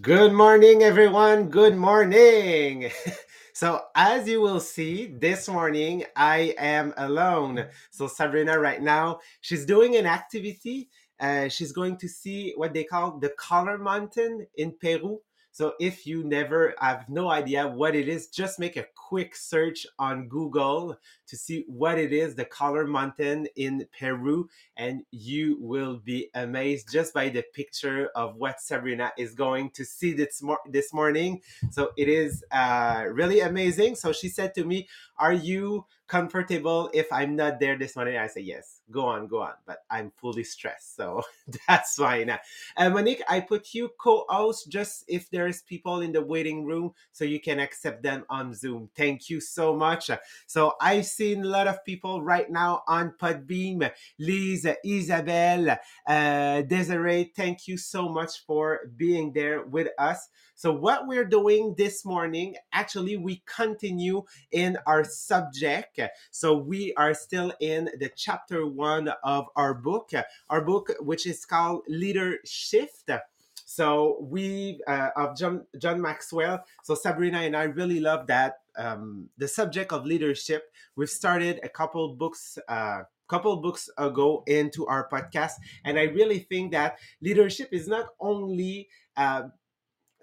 Good 0.00 0.32
morning, 0.32 0.82
everyone. 0.82 1.50
Good 1.50 1.76
morning. 1.76 2.90
so, 3.52 3.82
as 3.94 4.26
you 4.26 4.40
will 4.40 4.60
see, 4.60 5.06
this 5.06 5.46
morning 5.46 6.04
I 6.16 6.54
am 6.56 6.94
alone. 6.96 7.66
So, 7.90 8.06
Sabrina, 8.06 8.58
right 8.58 8.80
now, 8.80 9.20
she's 9.42 9.66
doing 9.66 9.96
an 9.96 10.06
activity. 10.06 10.88
Uh, 11.20 11.48
she's 11.48 11.72
going 11.72 11.98
to 11.98 12.08
see 12.08 12.54
what 12.56 12.72
they 12.72 12.84
call 12.84 13.18
the 13.18 13.30
Color 13.38 13.76
Mountain 13.76 14.46
in 14.56 14.72
Peru. 14.80 15.20
So, 15.54 15.74
if 15.80 16.06
you 16.06 16.24
never 16.24 16.74
have 16.80 17.08
no 17.08 17.30
idea 17.30 17.68
what 17.68 17.94
it 17.94 18.08
is, 18.08 18.26
just 18.26 18.58
make 18.58 18.76
a 18.76 18.86
quick 18.96 19.36
search 19.36 19.86
on 20.00 20.28
Google 20.28 20.98
to 21.28 21.36
see 21.36 21.64
what 21.68 21.96
it 21.98 22.12
is 22.12 22.34
the 22.34 22.44
Color 22.44 22.86
Mountain 22.86 23.46
in 23.56 23.86
Peru 23.98 24.48
and 24.76 25.04
you 25.12 25.56
will 25.60 25.98
be 25.98 26.28
amazed 26.34 26.90
just 26.90 27.14
by 27.14 27.28
the 27.28 27.44
picture 27.54 28.10
of 28.16 28.36
what 28.36 28.60
Sabrina 28.60 29.12
is 29.16 29.34
going 29.34 29.70
to 29.70 29.84
see 29.84 30.12
this, 30.12 30.42
mor- 30.42 30.58
this 30.68 30.92
morning. 30.92 31.40
So 31.70 31.92
it 31.96 32.08
is 32.08 32.44
uh, 32.50 33.04
really 33.10 33.40
amazing. 33.40 33.94
So 33.94 34.12
she 34.12 34.28
said 34.28 34.54
to 34.56 34.64
me, 34.64 34.88
Are 35.18 35.32
you 35.32 35.86
comfortable 36.08 36.90
if 36.92 37.06
I'm 37.12 37.36
not 37.36 37.60
there 37.60 37.78
this 37.78 37.94
morning? 37.96 38.16
I 38.18 38.26
say, 38.26 38.40
Yes, 38.40 38.73
go 38.90 39.06
on, 39.06 39.28
go 39.28 39.42
on. 39.42 39.54
But 39.66 39.78
I'm 39.90 40.12
fully 40.16 40.44
stressed. 40.44 40.96
So 40.96 41.22
that's 41.68 41.96
fine. 41.96 42.30
Uh, 42.76 42.90
Monique, 42.90 43.22
I 43.28 43.40
put 43.40 43.74
you 43.74 43.90
co 44.00 44.26
host 44.28 44.70
just 44.70 45.04
if 45.08 45.30
there's 45.30 45.62
people 45.62 46.00
in 46.02 46.12
the 46.12 46.22
waiting 46.22 46.64
room 46.64 46.92
so 47.12 47.24
you 47.24 47.40
can 47.40 47.60
accept 47.60 48.02
them 48.02 48.24
on 48.30 48.54
Zoom. 48.54 48.90
Thank 48.96 49.30
you 49.30 49.40
so 49.40 49.76
much. 49.76 50.10
So 50.46 50.74
I've 50.80 51.06
seen 51.06 51.42
a 51.44 51.48
lot 51.48 51.68
of 51.68 51.84
people 51.84 52.22
right 52.22 52.50
now 52.50 52.82
on 52.88 53.14
Podbean. 53.20 53.90
Lise, 54.18 54.76
Isabelle, 54.84 55.78
uh, 56.08 56.62
Desiree, 56.62 57.32
thank 57.36 57.68
you 57.68 57.76
so 57.78 58.08
much 58.08 58.44
for 58.46 58.80
being 58.96 59.32
there 59.32 59.64
with 59.64 59.88
us. 59.98 60.28
So, 60.54 60.72
what 60.72 61.06
we're 61.06 61.24
doing 61.24 61.74
this 61.76 62.04
morning, 62.04 62.54
actually, 62.72 63.16
we 63.16 63.42
continue 63.46 64.22
in 64.52 64.78
our 64.86 65.04
subject. 65.04 66.00
So, 66.30 66.56
we 66.56 66.94
are 66.94 67.14
still 67.14 67.52
in 67.60 67.90
the 67.98 68.10
chapter 68.16 68.66
one 68.66 69.08
of 69.22 69.46
our 69.56 69.74
book, 69.74 70.10
our 70.48 70.60
book, 70.60 70.92
which 71.00 71.26
is 71.26 71.44
called 71.44 71.82
Leadershift. 71.90 73.20
So 73.66 74.18
we 74.20 74.80
uh, 74.86 75.08
of 75.16 75.36
John 75.36 75.66
John 75.78 76.00
Maxwell. 76.00 76.64
So 76.82 76.94
Sabrina 76.94 77.38
and 77.38 77.56
I 77.56 77.64
really 77.64 77.98
love 77.98 78.26
that 78.28 78.60
um, 78.76 79.28
the 79.38 79.48
subject 79.48 79.92
of 79.92 80.04
leadership. 80.04 80.70
We've 80.96 81.10
started 81.10 81.60
a 81.62 81.68
couple 81.68 82.14
books. 82.14 82.58
Uh, 82.68 83.02
couple 83.26 83.56
books 83.56 83.88
ago 83.96 84.44
into 84.46 84.86
our 84.86 85.08
podcast 85.08 85.52
and 85.86 85.98
i 85.98 86.02
really 86.02 86.40
think 86.40 86.72
that 86.72 86.98
leadership 87.22 87.70
is 87.72 87.88
not 87.88 88.08
only 88.20 88.86
uh, 89.16 89.44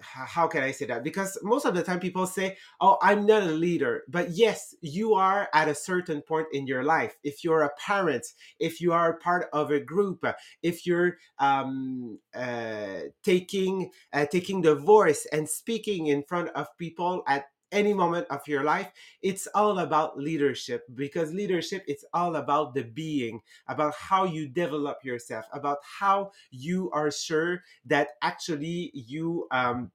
how 0.02 0.48
can 0.48 0.64
I 0.64 0.72
say 0.72 0.86
that? 0.86 1.04
Because 1.04 1.38
most 1.44 1.66
of 1.66 1.76
the 1.76 1.84
time 1.84 2.00
people 2.00 2.26
say, 2.26 2.58
Oh, 2.80 2.98
I'm 3.02 3.26
not 3.26 3.44
a 3.44 3.52
leader. 3.52 4.04
But 4.08 4.32
yes, 4.32 4.76
you 4.82 5.14
are 5.14 5.50
at 5.54 5.67
a 5.67 5.76
certain 5.76 6.22
point 6.22 6.48
in 6.54 6.67
your 6.67 6.84
life. 6.84 7.16
If 7.23 7.44
you're 7.44 7.64
a 7.64 7.72
parent, 7.78 8.26
if 8.60 8.82
you 8.82 8.94
are 8.94 9.17
part 9.20 9.50
of 9.54 9.72
a 9.72 9.80
group, 9.80 10.26
if 10.64 10.86
you're 10.86 11.17
um, 11.40 12.20
uh, 12.36 13.02
taking 13.23 13.92
uh, 14.14 14.26
taking 14.26 14.61
the 14.61 14.76
voice 14.76 15.26
and 15.32 15.48
speaking 15.48 16.08
in 16.08 16.23
front 16.23 16.50
of 16.50 16.67
people 16.78 17.23
at 17.28 17.45
any 17.71 17.93
moment 17.93 18.26
of 18.30 18.48
your 18.48 18.64
life 18.64 18.92
it's 19.21 19.48
all 19.55 19.80
about 19.80 20.17
leadership 20.17 20.83
because 20.95 21.33
leadership 21.33 21.83
it's 21.87 22.05
all 22.14 22.36
about 22.36 22.73
the 22.73 22.83
being 22.83 23.42
about 23.67 23.93
how 23.95 24.23
you 24.23 24.48
develop 24.48 25.04
yourself 25.04 25.45
about 25.54 25.77
how 25.83 26.31
you 26.52 26.89
are 26.92 27.11
sure 27.11 27.64
that 27.86 28.10
actually 28.21 28.92
you 28.93 29.48
um, 29.52 29.92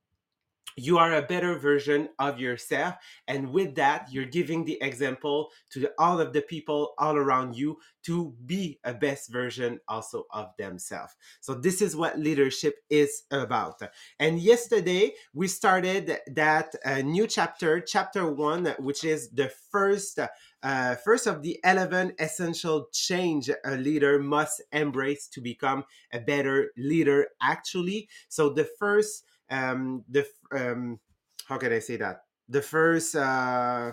you 0.77 0.99
are 0.99 1.15
a 1.15 1.23
better 1.23 1.59
version 1.59 2.09
of 2.19 2.39
yourself 2.39 2.95
and 3.27 3.51
with 3.51 3.75
that 3.75 4.09
you're 4.11 4.27
giving 4.27 4.65
the 4.65 4.79
example 4.83 5.51
to 5.71 5.91
all 5.99 6.21
of 6.21 6.33
the 6.33 6.43
people 6.43 6.95
all 6.99 7.17
around 7.17 7.57
you 7.57 7.79
to 8.05 8.35
be 8.45 8.79
a 8.85 8.95
best 8.95 9.33
version 9.33 9.81
also 9.89 10.27
of 10.31 10.51
themselves. 10.59 11.15
So 11.41 11.55
this 11.55 11.83
is 11.83 11.97
what 11.97 12.19
leadership 12.19 12.77
is 12.89 13.23
about. 13.31 13.81
And 14.21 14.39
yesterday 14.39 15.15
we 15.35 15.49
started 15.49 16.19
that 16.35 16.75
uh, 16.85 17.03
new 17.03 17.27
chapter 17.27 17.81
chapter 17.81 18.31
one 18.31 18.67
which 18.79 19.03
is 19.03 19.31
the 19.31 19.51
first 19.71 20.21
uh, 20.63 20.95
first 20.97 21.27
of 21.27 21.43
the 21.43 21.59
11 21.65 22.15
essential 22.19 22.89
change 22.93 23.51
a 23.65 23.77
leader 23.77 24.19
must 24.19 24.63
embrace 24.73 25.27
to 25.29 25.41
become 25.41 25.85
a 26.13 26.21
better 26.21 26.71
leader 26.77 27.29
actually. 27.43 28.09
So 28.29 28.51
the 28.51 28.69
first 28.79 29.25
um, 29.51 30.05
the 30.09 30.27
um, 30.53 31.01
how 31.49 31.59
can 31.59 31.73
I 31.73 31.79
say 31.79 31.97
that? 31.97 32.23
The 32.49 32.63
first 32.63 33.17
uh, 33.17 33.93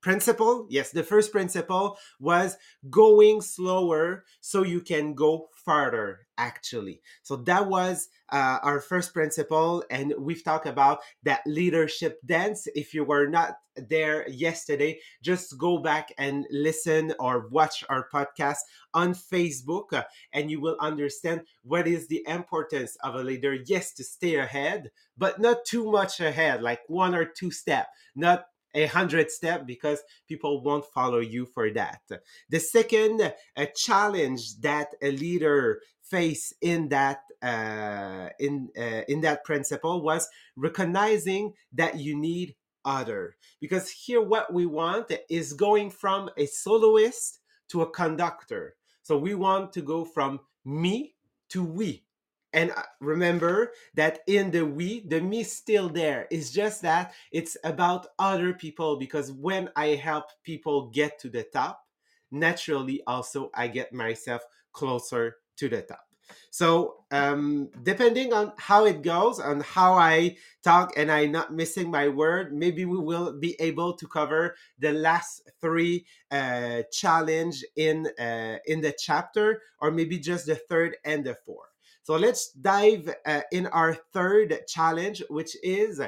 principle, 0.00 0.66
yes, 0.70 0.90
the 0.90 1.02
first 1.02 1.32
principle 1.32 1.98
was 2.20 2.56
going 2.90 3.40
slower 3.40 4.24
so 4.40 4.62
you 4.62 4.80
can 4.80 5.14
go 5.14 5.48
farther. 5.64 6.25
Actually, 6.38 7.00
so 7.22 7.36
that 7.36 7.66
was 7.66 8.08
uh, 8.28 8.58
our 8.62 8.78
first 8.78 9.14
principle, 9.14 9.82
and 9.90 10.12
we've 10.18 10.44
talked 10.44 10.66
about 10.66 11.00
that 11.22 11.40
leadership 11.46 12.20
dance. 12.26 12.68
If 12.74 12.92
you 12.92 13.04
were 13.04 13.26
not 13.26 13.56
there 13.74 14.28
yesterday, 14.28 15.00
just 15.22 15.56
go 15.56 15.78
back 15.78 16.12
and 16.18 16.46
listen 16.50 17.14
or 17.18 17.48
watch 17.48 17.84
our 17.88 18.06
podcast 18.12 18.58
on 18.92 19.14
Facebook, 19.14 19.94
uh, 19.94 20.04
and 20.34 20.50
you 20.50 20.60
will 20.60 20.76
understand 20.78 21.40
what 21.62 21.88
is 21.88 22.06
the 22.08 22.22
importance 22.28 22.96
of 23.02 23.14
a 23.14 23.22
leader. 23.24 23.56
Yes, 23.66 23.94
to 23.94 24.04
stay 24.04 24.36
ahead, 24.36 24.90
but 25.16 25.40
not 25.40 25.64
too 25.64 25.90
much 25.90 26.20
ahead, 26.20 26.60
like 26.62 26.80
one 26.86 27.14
or 27.14 27.24
two 27.24 27.50
step, 27.50 27.88
not 28.14 28.44
a 28.76 28.86
hundred 28.86 29.30
step 29.30 29.66
because 29.66 30.02
people 30.28 30.62
won't 30.62 30.84
follow 30.84 31.18
you 31.18 31.46
for 31.46 31.70
that. 31.70 32.02
The 32.50 32.60
second 32.60 33.32
a 33.56 33.66
challenge 33.74 34.60
that 34.60 34.88
a 35.02 35.10
leader 35.10 35.80
face 36.10 36.52
in 36.60 36.88
that 36.88 37.22
uh, 37.42 38.28
in 38.38 38.70
uh, 38.78 39.02
in 39.08 39.20
that 39.22 39.44
principle 39.44 40.02
was 40.02 40.28
recognizing 40.56 41.52
that 41.72 41.98
you 41.98 42.16
need 42.16 42.54
other. 42.84 43.36
Because 43.60 43.90
here 43.90 44.22
what 44.22 44.52
we 44.52 44.66
want 44.66 45.12
is 45.28 45.52
going 45.52 45.90
from 45.90 46.30
a 46.36 46.46
soloist 46.46 47.40
to 47.68 47.82
a 47.82 47.90
conductor. 47.90 48.76
So 49.02 49.18
we 49.18 49.34
want 49.34 49.72
to 49.74 49.82
go 49.82 50.04
from 50.04 50.40
me 50.64 51.14
to 51.50 51.64
we. 51.64 52.04
And 52.52 52.70
uh, 52.70 52.82
remember 53.00 53.72
that 53.94 54.20
in 54.26 54.50
the 54.50 54.64
we 54.64 55.00
the 55.06 55.20
me 55.20 55.40
is 55.40 55.54
still 55.54 55.88
there. 55.88 56.26
It's 56.30 56.50
just 56.50 56.82
that 56.82 57.12
it's 57.32 57.56
about 57.64 58.06
other 58.18 58.54
people 58.54 58.96
because 58.98 59.32
when 59.32 59.68
i 59.76 59.88
help 59.88 60.26
people 60.42 60.88
get 60.90 61.18
to 61.20 61.28
the 61.28 61.42
top 61.42 61.82
naturally 62.30 63.02
also 63.06 63.50
i 63.54 63.68
get 63.68 63.92
myself 63.92 64.42
closer 64.72 65.36
to 65.56 65.68
the 65.68 65.82
top 65.82 66.06
so 66.50 67.04
um, 67.10 67.68
depending 67.82 68.32
on 68.32 68.52
how 68.58 68.84
it 68.84 69.02
goes 69.02 69.38
and 69.38 69.62
how 69.62 69.94
i 69.94 70.36
talk 70.62 70.92
and 70.96 71.10
i'm 71.10 71.32
not 71.32 71.54
missing 71.54 71.90
my 71.90 72.08
word 72.08 72.54
maybe 72.54 72.84
we 72.84 72.98
will 72.98 73.38
be 73.38 73.54
able 73.60 73.92
to 73.92 74.06
cover 74.06 74.54
the 74.78 74.92
last 74.92 75.42
three 75.60 76.04
uh, 76.30 76.82
challenge 76.92 77.64
in 77.76 78.06
uh, 78.18 78.56
in 78.66 78.80
the 78.80 78.94
chapter 78.98 79.62
or 79.80 79.90
maybe 79.90 80.18
just 80.18 80.46
the 80.46 80.56
third 80.56 80.96
and 81.04 81.24
the 81.24 81.34
fourth 81.34 81.70
so 82.06 82.14
let's 82.14 82.52
dive 82.52 83.12
uh, 83.26 83.40
in 83.50 83.66
our 83.66 83.92
third 83.92 84.56
challenge, 84.68 85.24
which 85.28 85.56
is 85.64 86.00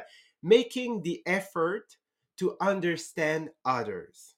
making 0.45 1.03
the 1.03 1.25
effort 1.27 1.97
to 2.37 2.57
understand 2.61 3.51
others. 3.65 4.37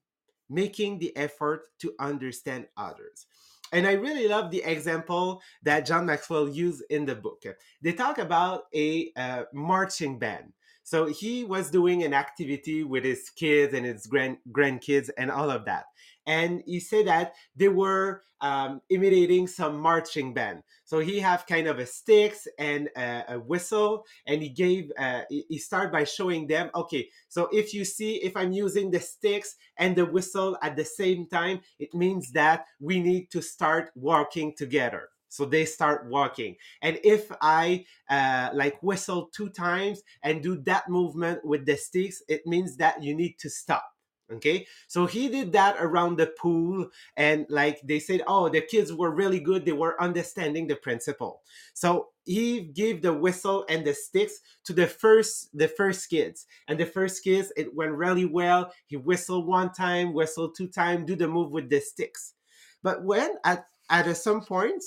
Making 0.49 1.01
the 1.01 1.15
effort 1.19 1.67
to 1.81 1.93
understand 2.01 2.67
others. 2.79 3.27
And 3.73 3.87
I 3.87 3.93
really 3.93 4.27
love 4.27 4.51
the 4.51 4.63
example 4.65 5.43
that 5.63 5.87
John 5.87 6.07
Maxwell 6.07 6.49
used 6.49 6.83
in 6.91 7.07
the 7.07 7.15
book. 7.15 7.45
They 7.83 7.93
talk 7.93 8.19
about 8.19 8.65
a 8.75 9.13
uh, 9.17 9.45
marching 9.53 10.19
band. 10.19 10.53
So 10.91 11.07
he 11.07 11.45
was 11.45 11.71
doing 11.71 12.03
an 12.03 12.13
activity 12.13 12.83
with 12.83 13.05
his 13.05 13.31
kids 13.31 13.75
and 13.75 13.87
his 13.87 14.09
grand 14.09 14.39
grandkids 14.51 15.09
and 15.17 15.31
all 15.31 15.49
of 15.49 15.65
that 15.67 15.85
and 16.27 16.63
he 16.67 16.81
said 16.81 17.07
that 17.07 17.35
they 17.57 17.69
were 17.69 18.23
um, 18.41 18.81
imitating 18.89 19.47
some 19.47 19.79
marching 19.79 20.33
band. 20.33 20.63
So 20.85 21.01
he 21.01 21.19
have 21.21 21.47
kind 21.47 21.67
of 21.67 21.79
a 21.79 21.87
sticks 21.87 22.47
and 22.59 22.89
a, 22.97 23.35
a 23.35 23.39
whistle, 23.39 24.05
and 24.27 24.43
he 24.43 24.49
gave. 24.49 24.91
Uh, 24.99 25.23
he 25.29 25.59
started 25.59 25.93
by 25.93 26.05
showing 26.05 26.47
them, 26.47 26.71
okay, 26.75 27.09
so 27.29 27.49
if 27.53 27.75
you 27.75 27.85
see 27.85 28.17
if 28.17 28.37
I'm 28.37 28.53
using 28.53 28.91
the 28.91 29.01
sticks 29.01 29.57
and 29.77 29.95
the 29.95 30.07
whistle 30.07 30.57
at 30.63 30.77
the 30.77 30.85
same 30.85 31.27
time, 31.27 31.61
it 31.79 31.95
means 31.95 32.33
that 32.33 32.67
we 32.81 33.01
need 33.01 33.31
to 33.33 33.43
start 33.43 33.91
walking 33.95 34.55
together. 34.57 35.09
So 35.31 35.47
they 35.47 35.65
start 35.65 36.07
walking. 36.11 36.57
And 36.83 37.01
if 37.03 37.33
I 37.41 37.87
uh, 38.11 38.51
like 38.53 38.83
whistle 38.83 39.31
two 39.33 39.49
times 39.49 40.03
and 40.23 40.43
do 40.43 40.57
that 40.63 40.91
movement 40.91 41.43
with 41.45 41.65
the 41.65 41.77
sticks, 41.77 42.23
it 42.29 42.47
means 42.47 42.77
that 42.77 43.03
you 43.03 43.15
need 43.15 43.39
to 43.39 43.49
stop 43.49 43.85
okay? 44.33 44.67
So 44.87 45.07
he 45.07 45.29
did 45.29 45.53
that 45.53 45.77
around 45.79 46.17
the 46.17 46.27
pool 46.27 46.89
and 47.17 47.47
like 47.49 47.81
they 47.83 47.99
said 47.99 48.23
oh 48.27 48.49
the 48.49 48.61
kids 48.61 48.93
were 48.93 49.11
really 49.11 49.41
good. 49.41 49.65
They 49.65 49.73
were 49.73 50.01
understanding 50.01 50.67
the 50.67 50.77
principle. 50.77 51.43
So 51.75 52.09
he 52.25 52.61
gave 52.61 53.03
the 53.03 53.13
whistle 53.13 53.65
and 53.69 53.85
the 53.85 53.95
sticks 53.95 54.41
to 54.65 54.73
the 54.73 54.87
first 54.87 55.57
the 55.57 55.69
first 55.69 56.09
kids. 56.09 56.47
And 56.69 56.79
the 56.79 56.87
first 56.87 57.25
kids 57.25 57.53
it 57.57 57.75
went 57.75 57.93
really 57.93 58.27
well. 58.27 58.73
He 58.87 58.97
whistled 58.97 59.47
one 59.47 59.73
time 59.73 60.13
whistled 60.13 60.55
two 60.57 60.69
times 60.69 61.07
do 61.07 61.17
the 61.17 61.29
move 61.29 61.51
with 61.51 61.69
the 61.69 61.81
sticks. 61.81 62.35
But 62.83 63.05
when 63.05 63.35
at 63.45 63.67
at 63.91 64.17
some 64.17 64.41
point 64.41 64.83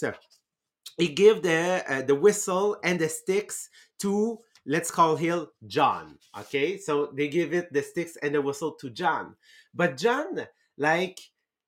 he 0.98 1.08
gave 1.10 1.42
the 1.42 1.84
uh, 1.88 2.02
the 2.02 2.16
whistle 2.16 2.78
and 2.84 3.00
the 3.00 3.10
sticks 3.10 3.70
to 4.00 4.40
let's 4.66 4.92
call 4.92 5.16
him 5.16 5.48
John. 5.68 6.18
Okay, 6.40 6.78
so 6.78 7.12
they 7.14 7.28
give 7.28 7.54
it 7.54 7.72
the 7.74 7.82
sticks 7.82 8.18
and 8.22 8.34
the 8.34 8.42
whistle 8.42 8.74
to 8.74 8.90
John, 8.90 9.36
but 9.74 9.98
John 9.98 10.48
like 10.78 11.20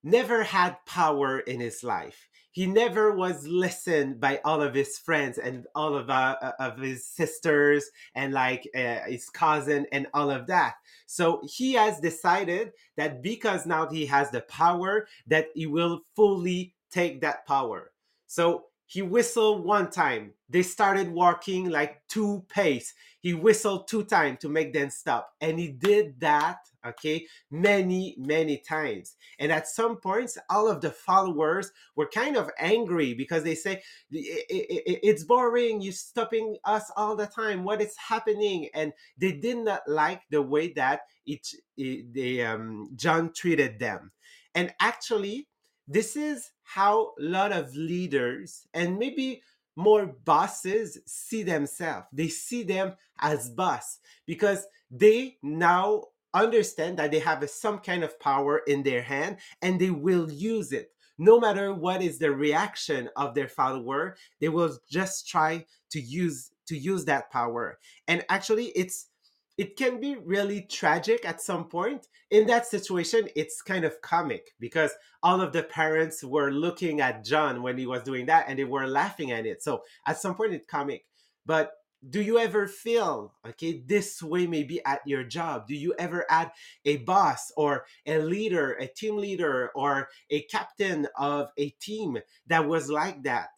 never 0.03 0.43
had 0.43 0.77
power 0.85 1.39
in 1.39 1.59
his 1.59 1.83
life. 1.83 2.29
He 2.51 2.67
never 2.67 3.11
was 3.11 3.45
listened 3.45 4.21
by 4.21 4.39
all 4.45 4.61
of 4.61 4.73
his 4.73 4.97
friends 4.97 5.37
and 5.37 5.65
all 5.75 5.93
of 5.93 6.09
uh, 6.09 6.37
uh 6.41 6.51
of 6.59 6.77
his 6.77 7.05
sisters 7.05 7.89
and 8.13 8.31
like 8.33 8.69
uh, 8.73 8.99
his 9.07 9.29
cousin 9.29 9.85
and 9.91 10.07
all 10.13 10.31
of 10.31 10.47
that. 10.47 10.75
So 11.05 11.41
he 11.43 11.73
has 11.73 11.99
decided 11.99 12.71
that 12.95 13.21
because 13.21 13.65
now 13.65 13.89
he 13.89 14.05
has 14.05 14.31
the 14.31 14.41
power, 14.41 15.07
that 15.27 15.47
he 15.53 15.65
will 15.65 16.01
fully 16.15 16.73
take 16.95 17.21
that 17.21 17.45
power. 17.45 17.91
So 18.27 18.65
he 18.87 19.01
whistled 19.01 19.65
one 19.65 19.89
time. 19.89 20.33
They 20.49 20.61
started 20.63 21.11
walking 21.11 21.69
like 21.69 22.01
two 22.07 22.45
pace. 22.47 22.93
He 23.19 23.33
whistled 23.33 23.87
two 23.87 24.03
times 24.03 24.39
to 24.41 24.49
make 24.49 24.73
them 24.73 24.89
stop. 24.91 25.33
And 25.41 25.59
he 25.59 25.69
did 25.69 26.19
that, 26.19 26.57
okay, 26.85 27.25
many, 27.49 28.15
many 28.19 28.57
times. 28.59 29.15
And 29.39 29.51
at 29.51 29.67
some 29.67 29.97
points, 29.97 30.37
all 30.51 30.69
of 30.69 30.81
the 30.81 30.91
followers 30.91 31.71
were 31.95 32.07
kind 32.07 32.37
of 32.37 32.51
angry 32.59 33.15
because 33.15 33.43
they 33.43 33.55
say, 33.55 33.81
it's 34.11 35.23
boring. 35.23 35.81
You're 35.81 35.93
stopping 35.93 36.57
us 36.63 36.91
all 36.95 37.15
the 37.15 37.25
time. 37.25 37.63
What 37.63 37.81
is 37.81 37.95
happening? 37.97 38.69
And 38.75 38.93
they 39.17 39.31
did 39.31 39.57
not 39.57 39.81
like 39.87 40.21
the 40.29 40.43
way 40.43 40.73
that 40.73 41.01
it, 41.25 41.47
it 41.75 42.13
they, 42.13 42.45
um, 42.45 42.91
John 42.95 43.33
treated 43.33 43.79
them. 43.79 44.11
And 44.53 44.71
actually, 44.79 45.47
this 45.87 46.15
is 46.15 46.51
how 46.63 47.13
a 47.19 47.23
lot 47.23 47.51
of 47.51 47.75
leaders 47.75 48.67
and 48.73 48.97
maybe 48.97 49.41
more 49.75 50.05
bosses 50.05 50.97
see 51.05 51.43
themselves. 51.43 52.07
They 52.11 52.27
see 52.27 52.63
them 52.63 52.93
as 53.19 53.49
boss 53.49 53.99
because 54.25 54.65
they 54.89 55.37
now 55.43 56.05
understand 56.33 56.97
that 56.97 57.11
they 57.11 57.19
have 57.19 57.47
some 57.49 57.79
kind 57.79 58.03
of 58.03 58.19
power 58.19 58.61
in 58.67 58.83
their 58.83 59.01
hand 59.01 59.37
and 59.61 59.79
they 59.79 59.89
will 59.89 60.31
use 60.31 60.71
it. 60.71 60.91
No 61.17 61.39
matter 61.39 61.73
what 61.73 62.01
is 62.01 62.19
the 62.19 62.31
reaction 62.31 63.09
of 63.15 63.35
their 63.35 63.47
follower, 63.47 64.17
they 64.41 64.49
will 64.49 64.77
just 64.89 65.27
try 65.27 65.65
to 65.91 65.99
use 65.99 66.51
to 66.67 66.77
use 66.77 67.05
that 67.05 67.31
power. 67.31 67.77
And 68.07 68.25
actually 68.27 68.65
it's 68.75 69.07
it 69.57 69.77
can 69.77 69.99
be 69.99 70.15
really 70.15 70.61
tragic 70.61 71.25
at 71.25 71.41
some 71.41 71.65
point. 71.65 72.07
In 72.29 72.47
that 72.47 72.65
situation, 72.65 73.29
it's 73.35 73.61
kind 73.61 73.85
of 73.85 74.01
comic 74.01 74.51
because 74.59 74.91
all 75.23 75.41
of 75.41 75.53
the 75.53 75.63
parents 75.63 76.23
were 76.23 76.51
looking 76.51 77.01
at 77.01 77.23
John 77.23 77.61
when 77.61 77.77
he 77.77 77.85
was 77.85 78.03
doing 78.03 78.25
that 78.25 78.45
and 78.47 78.59
they 78.59 78.65
were 78.65 78.87
laughing 78.87 79.31
at 79.31 79.45
it. 79.45 79.63
So 79.63 79.83
at 80.05 80.19
some 80.19 80.35
point, 80.35 80.53
it's 80.53 80.67
comic. 80.67 81.05
But 81.45 81.71
do 82.09 82.21
you 82.21 82.37
ever 82.37 82.67
feel 82.67 83.33
okay 83.47 83.81
this 83.87 84.21
way 84.21 84.45
maybe 84.45 84.83
at 84.85 85.01
your 85.07 85.23
job 85.23 85.65
do 85.67 85.73
you 85.73 85.93
ever 85.97 86.25
add 86.29 86.51
a 86.83 86.97
boss 86.97 87.51
or 87.57 87.85
a 88.05 88.19
leader 88.19 88.73
a 88.73 88.85
team 88.85 89.17
leader 89.17 89.71
or 89.73 90.07
a 90.29 90.41
captain 90.43 91.07
of 91.17 91.49
a 91.57 91.69
team 91.81 92.17
that 92.45 92.67
was 92.67 92.89
like 92.89 93.23
that 93.23 93.49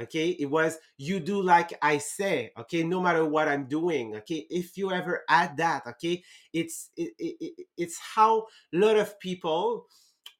okay? 0.00 0.30
It 0.30 0.46
was 0.46 0.78
you 0.96 1.20
do 1.20 1.42
like 1.42 1.72
i 1.82 1.98
say 1.98 2.50
okay? 2.58 2.82
No 2.82 3.00
matter 3.00 3.24
what 3.24 3.48
i'm 3.48 3.66
doing 3.66 4.16
okay? 4.16 4.46
If 4.50 4.76
you 4.76 4.92
ever 4.92 5.24
add 5.28 5.56
that 5.58 5.86
okay? 5.86 6.22
It's 6.52 6.90
it, 6.96 7.12
it, 7.18 7.66
it's 7.76 7.98
how 7.98 8.46
a 8.72 8.76
lot 8.76 8.96
of 8.96 9.18
people 9.20 9.86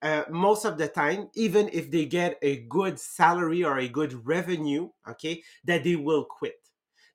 uh, 0.03 0.25
most 0.29 0.65
of 0.65 0.77
the 0.77 0.89
time 0.89 1.29
even 1.35 1.71
if 1.73 1.91
they 1.91 2.05
get 2.05 2.39
a 2.43 2.61
good 2.69 2.99
salary 2.99 3.65
or 3.65 3.79
a 3.79 3.89
good 3.89 4.27
revenue 4.27 4.89
okay 5.09 5.43
that 5.65 5.85
they 5.85 5.97
will 5.97 6.25
quit. 6.25 6.57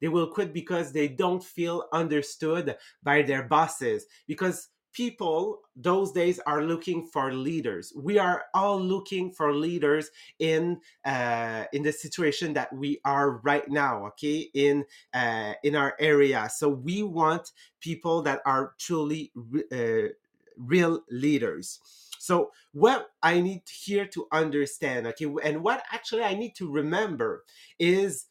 They 0.01 0.07
will 0.07 0.27
quit 0.27 0.53
because 0.53 0.91
they 0.91 1.07
don't 1.07 1.43
feel 1.43 1.85
understood 1.91 2.77
by 3.03 3.21
their 3.21 3.43
bosses. 3.43 4.05
Because 4.27 4.69
people 4.93 5.61
those 5.75 6.11
days 6.11 6.39
are 6.45 6.63
looking 6.63 7.05
for 7.05 7.31
leaders. 7.33 7.93
We 7.95 8.17
are 8.17 8.45
all 8.53 8.79
looking 8.79 9.31
for 9.31 9.53
leaders 9.53 10.09
in 10.39 10.79
uh, 11.05 11.65
in 11.73 11.83
the 11.83 11.91
situation 11.91 12.53
that 12.53 12.73
we 12.73 12.99
are 13.05 13.37
right 13.43 13.67
now 13.69 14.05
okay 14.07 14.49
in 14.53 14.85
uh, 15.13 15.53
in 15.63 15.75
our 15.75 15.95
area. 15.99 16.49
So 16.53 16.69
we 16.69 17.03
want 17.03 17.51
people 17.79 18.21
that 18.23 18.41
are 18.45 18.73
truly 18.77 19.31
uh, 19.71 20.13
real 20.57 21.03
leaders. 21.09 21.79
So 22.19 22.51
what 22.73 23.09
i 23.23 23.39
need 23.41 23.63
here 23.67 24.05
to 24.05 24.27
understand 24.31 25.07
okay 25.07 25.25
and 25.43 25.63
what 25.63 25.83
actually 25.91 26.21
i 26.21 26.35
need 26.35 26.53
to 26.55 26.71
remember 26.71 27.43
is 27.79 28.25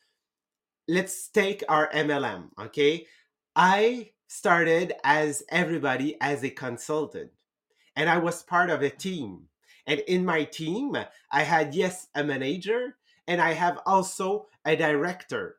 let's 0.86 1.28
take 1.28 1.64
our 1.68 1.90
mlm 1.90 2.48
okay? 2.60 3.06
I 3.56 4.10
started 4.28 4.94
as 5.02 5.42
everybody 5.50 6.16
as 6.20 6.44
a 6.44 6.50
consultant 6.50 7.32
and 7.98 8.08
I 8.08 8.18
was 8.18 8.44
part 8.44 8.70
of 8.70 8.80
a 8.80 8.90
team. 8.90 9.48
And 9.84 9.98
in 10.06 10.24
my 10.24 10.44
team, 10.44 10.96
I 11.32 11.42
had, 11.42 11.74
yes, 11.74 12.06
a 12.14 12.22
manager 12.22 12.96
and 13.26 13.40
I 13.40 13.54
have 13.54 13.80
also 13.84 14.46
a 14.64 14.76
director. 14.76 15.56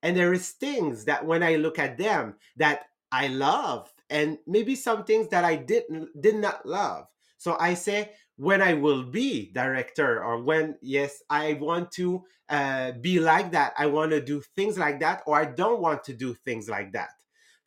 And 0.00 0.16
there 0.16 0.32
is 0.32 0.50
things 0.50 1.06
that 1.06 1.26
when 1.26 1.42
I 1.42 1.56
look 1.56 1.80
at 1.80 1.98
them 1.98 2.36
that 2.56 2.86
I 3.10 3.26
love 3.26 3.92
and 4.08 4.38
maybe 4.46 4.76
some 4.76 5.02
things 5.02 5.28
that 5.28 5.44
I 5.44 5.56
didn't 5.56 6.08
did 6.20 6.36
not 6.36 6.64
love. 6.64 7.08
So 7.38 7.56
I 7.58 7.74
say 7.74 8.12
when 8.36 8.62
I 8.62 8.74
will 8.74 9.02
be 9.02 9.50
director 9.52 10.22
or 10.22 10.40
when 10.42 10.76
yes 10.80 11.22
I 11.28 11.54
want 11.54 11.90
to 11.92 12.22
uh, 12.48 12.92
be 12.92 13.18
like 13.18 13.50
that, 13.50 13.74
I 13.76 13.86
want 13.86 14.12
to 14.12 14.20
do 14.20 14.42
things 14.54 14.78
like 14.78 15.00
that, 15.00 15.22
or 15.26 15.36
I 15.36 15.46
don't 15.46 15.80
want 15.80 16.04
to 16.04 16.14
do 16.14 16.34
things 16.34 16.68
like 16.68 16.92
that. 16.92 17.10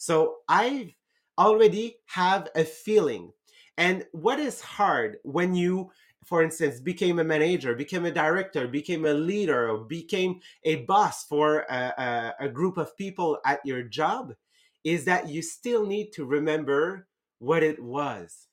So 0.03 0.39
I 0.49 0.95
already 1.37 1.95
have 2.07 2.49
a 2.57 2.65
feeling. 2.65 3.31
And 3.77 4.05
what 4.11 4.37
is 4.37 4.59
hard 4.59 5.15
when 5.23 5.55
you, 5.55 5.91
for 6.25 6.43
instance, 6.43 6.81
became 6.81 7.19
a 7.19 7.23
manager, 7.23 7.73
became 7.73 8.03
a 8.03 8.11
director, 8.11 8.67
became 8.67 9.05
a 9.05 9.13
leader, 9.13 9.69
or 9.69 9.85
became 9.85 10.41
a 10.65 10.83
boss 10.91 11.23
for 11.23 11.59
a, 11.69 11.93
a, 11.97 12.47
a 12.47 12.49
group 12.49 12.75
of 12.75 12.97
people 12.97 13.37
at 13.45 13.65
your 13.65 13.81
job 13.81 14.33
is 14.83 15.05
that 15.05 15.29
you 15.29 15.41
still 15.41 15.85
need 15.85 16.11
to 16.11 16.25
remember 16.25 17.07
what 17.39 17.63
it 17.63 17.81
was. 17.81 18.47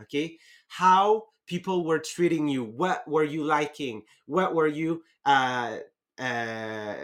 Okay. 0.00 0.38
How 0.68 1.24
people 1.46 1.84
were 1.84 1.98
treating 1.98 2.48
you. 2.48 2.64
What 2.64 3.06
were 3.06 3.24
you 3.24 3.44
liking? 3.44 4.04
What 4.24 4.54
were 4.54 4.68
you 4.68 5.02
uh, 5.26 5.80
uh, 6.18 6.94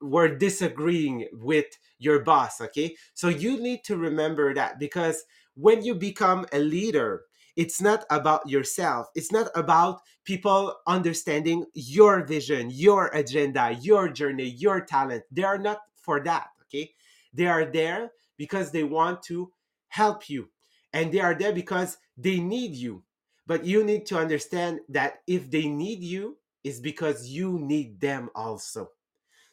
were 0.00 0.28
disagreeing 0.36 1.28
with 1.32 1.66
your 1.98 2.20
boss. 2.20 2.60
Okay. 2.60 2.96
So 3.14 3.28
you 3.28 3.60
need 3.60 3.84
to 3.84 3.96
remember 3.96 4.54
that 4.54 4.78
because 4.78 5.24
when 5.54 5.84
you 5.84 5.94
become 5.94 6.46
a 6.52 6.58
leader, 6.58 7.22
it's 7.56 7.80
not 7.80 8.04
about 8.10 8.48
yourself. 8.48 9.08
It's 9.14 9.32
not 9.32 9.48
about 9.54 10.00
people 10.24 10.76
understanding 10.86 11.64
your 11.74 12.24
vision, 12.26 12.70
your 12.70 13.06
agenda, 13.14 13.78
your 13.80 14.08
journey, 14.08 14.48
your 14.48 14.80
talent. 14.82 15.24
They 15.30 15.44
are 15.44 15.58
not 15.58 15.78
for 15.94 16.20
that. 16.24 16.48
Okay. 16.64 16.92
They 17.32 17.46
are 17.46 17.64
there 17.64 18.10
because 18.36 18.70
they 18.70 18.84
want 18.84 19.22
to 19.24 19.50
help 19.88 20.28
you 20.28 20.50
and 20.92 21.12
they 21.12 21.20
are 21.20 21.34
there 21.34 21.52
because 21.52 21.98
they 22.16 22.40
need 22.40 22.74
you. 22.74 23.02
But 23.46 23.64
you 23.64 23.84
need 23.84 24.06
to 24.06 24.18
understand 24.18 24.80
that 24.88 25.20
if 25.26 25.50
they 25.50 25.66
need 25.68 26.02
you, 26.02 26.36
is 26.66 26.80
because 26.80 27.28
you 27.28 27.60
need 27.60 28.00
them 28.00 28.28
also. 28.34 28.90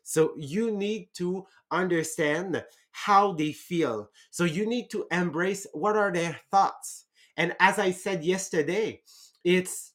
So 0.01 0.34
you 0.36 0.72
need 0.72 1.10
to 1.13 1.46
understand 1.70 2.65
how 2.91 3.34
they 3.34 3.51
feel. 3.51 4.10
So 4.32 4.46
you 4.46 4.65
need 4.65 4.89
to 4.89 5.05
embrace 5.12 5.67
what 5.74 5.96
are 5.96 6.12
their 6.12 6.39
thoughts. 6.50 7.05
And 7.38 7.55
as 7.60 7.77
I 7.77 7.91
said 7.91 8.24
yesterday, 8.24 9.01
it's 9.43 9.93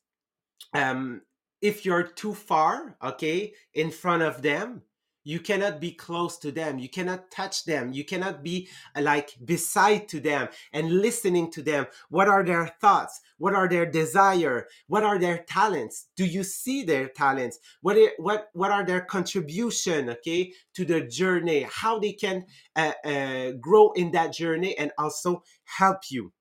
um 0.75 1.23
if 1.61 1.85
you're 1.85 2.05
too 2.05 2.35
far, 2.35 2.97
okay, 3.03 3.53
in 3.75 3.91
front 3.91 4.23
of 4.23 4.43
them, 4.43 4.83
you 5.29 5.39
cannot 5.39 5.79
be 5.79 5.93
close 5.93 6.39
to 6.39 6.51
them. 6.51 6.79
You 6.79 6.89
cannot 6.89 7.31
touch 7.31 7.67
them. 7.67 7.93
You 7.93 8.03
cannot 8.03 8.43
be 8.43 8.67
uh, 8.97 9.03
like 9.03 9.37
beside 9.45 10.09
to 10.09 10.21
them 10.21 10.49
and 10.73 11.03
listening 11.03 11.51
to 11.51 11.61
them. 11.61 11.87
What 12.09 12.29
are 12.29 12.43
their 12.43 12.75
thoughts? 12.81 13.21
What 13.37 13.53
are 13.55 13.69
their 13.69 13.85
desire? 13.85 14.69
What 14.87 15.03
are 15.03 15.19
their 15.19 15.45
talents? 15.47 16.07
Do 16.17 16.25
you 16.25 16.43
see 16.43 16.83
their 16.83 17.09
talents? 17.09 17.59
What 17.83 17.99
are, 17.99 18.13
what 18.17 18.49
what 18.55 18.71
are 18.71 18.87
their 18.87 19.03
contribution 19.03 20.09
okay 20.09 20.55
to 20.73 20.87
the 20.87 21.03
journey? 21.03 21.67
How 21.71 21.99
they 21.99 22.15
can 22.15 22.47
uh, 22.75 22.93
uh, 23.05 23.51
grow 23.61 23.93
in 23.93 24.13
that 24.13 24.33
journey 24.33 24.79
and 24.79 24.93
also 24.97 25.43
help 25.65 26.11
you. 26.11 26.33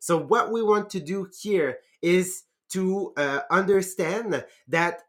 So, 0.00 0.18
what 0.18 0.52
we 0.52 0.62
want 0.62 0.90
to 0.90 1.00
do 1.00 1.30
here 1.40 1.78
is 2.02 2.42
to 2.72 3.14
uh, 3.16 3.40
understand 3.50 4.44
that 4.68 5.00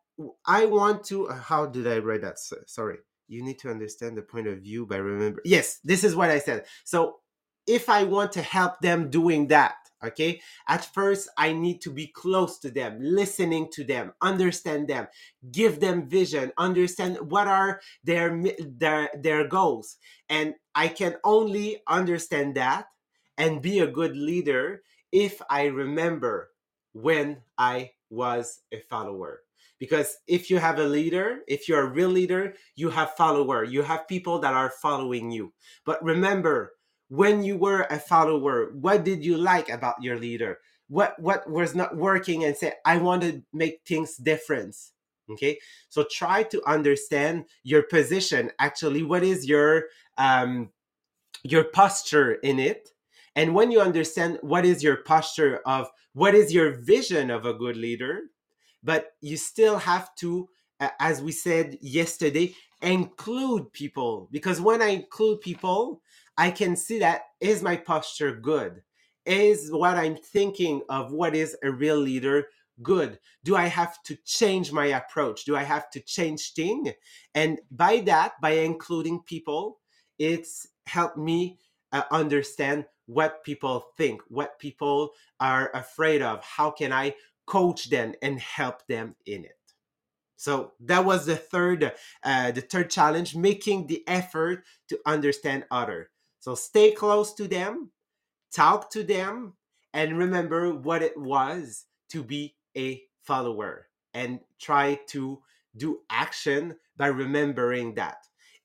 I 0.45 0.67
want 0.67 1.03
to. 1.07 1.27
Uh, 1.27 1.35
how 1.35 1.65
did 1.65 1.85
I 1.85 1.97
write 1.97 2.21
that? 2.21 2.39
Sorry. 2.39 2.99
You 3.27 3.43
need 3.43 3.59
to 3.59 3.69
understand 3.69 4.17
the 4.17 4.21
point 4.21 4.47
of 4.47 4.59
view 4.59 4.85
by 4.85 4.97
remember. 4.97 5.41
Yes, 5.45 5.79
this 5.83 6.03
is 6.03 6.15
what 6.15 6.29
I 6.29 6.39
said. 6.39 6.65
So, 6.83 7.17
if 7.67 7.89
I 7.89 8.03
want 8.03 8.31
to 8.33 8.43
help 8.43 8.79
them 8.81 9.09
doing 9.09 9.47
that, 9.47 9.75
okay, 10.03 10.39
at 10.67 10.85
first 10.93 11.29
I 11.37 11.51
need 11.53 11.81
to 11.81 11.89
be 11.89 12.07
close 12.07 12.59
to 12.59 12.69
them, 12.69 12.99
listening 13.01 13.69
to 13.73 13.83
them, 13.83 14.13
understand 14.21 14.87
them, 14.87 15.07
give 15.51 15.79
them 15.79 16.07
vision, 16.07 16.51
understand 16.57 17.17
what 17.31 17.47
are 17.47 17.81
their 18.03 18.43
their 18.59 19.09
their 19.17 19.47
goals, 19.47 19.97
and 20.29 20.53
I 20.75 20.89
can 20.89 21.15
only 21.23 21.81
understand 21.87 22.55
that 22.55 22.87
and 23.37 23.61
be 23.61 23.79
a 23.79 23.87
good 23.87 24.15
leader 24.15 24.83
if 25.11 25.41
I 25.49 25.65
remember 25.65 26.51
when 26.93 27.41
I 27.57 27.91
was 28.09 28.61
a 28.71 28.79
follower. 28.79 29.44
Because 29.79 30.17
if 30.27 30.49
you 30.49 30.57
have 30.57 30.79
a 30.79 30.85
leader, 30.85 31.39
if 31.47 31.67
you're 31.67 31.81
a 31.81 31.89
real 31.89 32.09
leader, 32.09 32.53
you 32.75 32.89
have 32.89 33.15
follower. 33.15 33.63
You 33.63 33.81
have 33.81 34.07
people 34.07 34.39
that 34.39 34.53
are 34.53 34.71
following 34.81 35.31
you. 35.31 35.53
But 35.85 36.03
remember, 36.03 36.73
when 37.09 37.43
you 37.43 37.57
were 37.57 37.87
a 37.89 37.99
follower, 37.99 38.71
what 38.73 39.03
did 39.03 39.23
you 39.23 39.37
like 39.37 39.69
about 39.69 40.01
your 40.01 40.17
leader? 40.17 40.59
What 40.87 41.19
what 41.19 41.49
was 41.49 41.75
not 41.75 41.97
working 41.97 42.43
and 42.43 42.55
say, 42.55 42.73
I 42.85 42.97
want 42.97 43.23
to 43.23 43.41
make 43.53 43.81
things 43.85 44.17
different. 44.17 44.75
Okay. 45.31 45.57
So 45.89 46.05
try 46.11 46.43
to 46.43 46.61
understand 46.67 47.45
your 47.63 47.83
position. 47.83 48.51
Actually, 48.59 49.03
what 49.03 49.23
is 49.23 49.47
your 49.47 49.85
um 50.17 50.69
your 51.43 51.65
posture 51.65 52.33
in 52.33 52.59
it? 52.59 52.89
And 53.35 53.53
when 53.53 53.71
you 53.71 53.81
understand 53.81 54.37
what 54.41 54.65
is 54.65 54.81
your 54.83 54.97
posture 54.97 55.61
of 55.65 55.89
what 56.13 56.35
is 56.35 56.53
your 56.53 56.71
vision 56.81 57.29
of 57.29 57.45
a 57.45 57.53
good 57.53 57.75
leader, 57.75 58.21
but 58.85 59.13
you 59.19 59.35
still 59.35 59.77
have 59.79 60.15
to, 60.15 60.47
as 60.99 61.21
we 61.21 61.31
said 61.31 61.77
yesterday, 61.81 62.55
include 62.81 63.73
people. 63.73 64.29
Because 64.31 64.61
when 64.61 64.81
I 64.81 64.89
include 64.89 65.41
people, 65.41 66.01
I 66.37 66.51
can 66.51 66.75
see 66.75 66.99
that 66.99 67.23
is 67.41 67.63
my 67.63 67.75
posture 67.75 68.35
good? 68.35 68.83
Is 69.25 69.71
what 69.71 69.97
I'm 69.97 70.17
thinking 70.17 70.83
of 70.87 71.11
what 71.11 71.35
is 71.35 71.57
a 71.63 71.71
real 71.71 71.97
leader 71.97 72.45
good? 72.83 73.19
Do 73.43 73.55
I 73.55 73.65
have 73.65 74.03
to 74.03 74.15
change 74.23 74.71
my 74.71 74.85
approach? 74.85 75.45
Do 75.45 75.55
I 75.55 75.63
have 75.63 75.89
to 75.91 75.99
change 75.99 76.53
thing? 76.53 76.93
And 77.33 77.59
by 77.71 78.01
that, 78.01 78.33
by 78.39 78.51
including 78.51 79.23
people, 79.23 79.79
it's 80.19 80.67
helped 80.85 81.17
me 81.17 81.57
uh, 81.91 82.03
understand 82.11 82.85
what 83.07 83.43
people 83.43 83.85
think, 83.97 84.21
what 84.27 84.59
people 84.59 85.11
are 85.39 85.71
afraid 85.73 86.21
of. 86.21 86.43
How 86.43 86.69
can 86.69 86.93
I 86.93 87.15
coach 87.45 87.89
them 87.89 88.13
and 88.21 88.39
help 88.39 88.85
them 88.87 89.15
in 89.25 89.45
it? 89.45 89.51
So 90.37 90.73
that 90.81 91.05
was 91.05 91.25
the 91.25 91.35
third, 91.35 91.93
uh, 92.23 92.51
the 92.51 92.61
third 92.61 92.89
challenge, 92.89 93.35
making 93.35 93.87
the 93.87 94.03
effort 94.07 94.63
to 94.89 94.99
understand 95.05 95.65
other. 95.71 96.11
So 96.39 96.55
stay 96.55 96.91
close 96.91 97.33
to 97.35 97.47
them, 97.47 97.91
talk 98.53 98.91
to 98.91 99.03
them, 99.03 99.53
and 99.93 100.17
remember 100.17 100.73
what 100.73 101.01
it 101.01 101.17
was 101.17 101.85
to 102.09 102.23
be 102.23 102.55
a 102.77 103.01
follower, 103.23 103.87
and 104.13 104.39
try 104.59 104.99
to 105.07 105.41
do 105.75 106.01
action 106.09 106.75
by 106.97 107.07
remembering 107.07 107.95
that. 107.95 108.17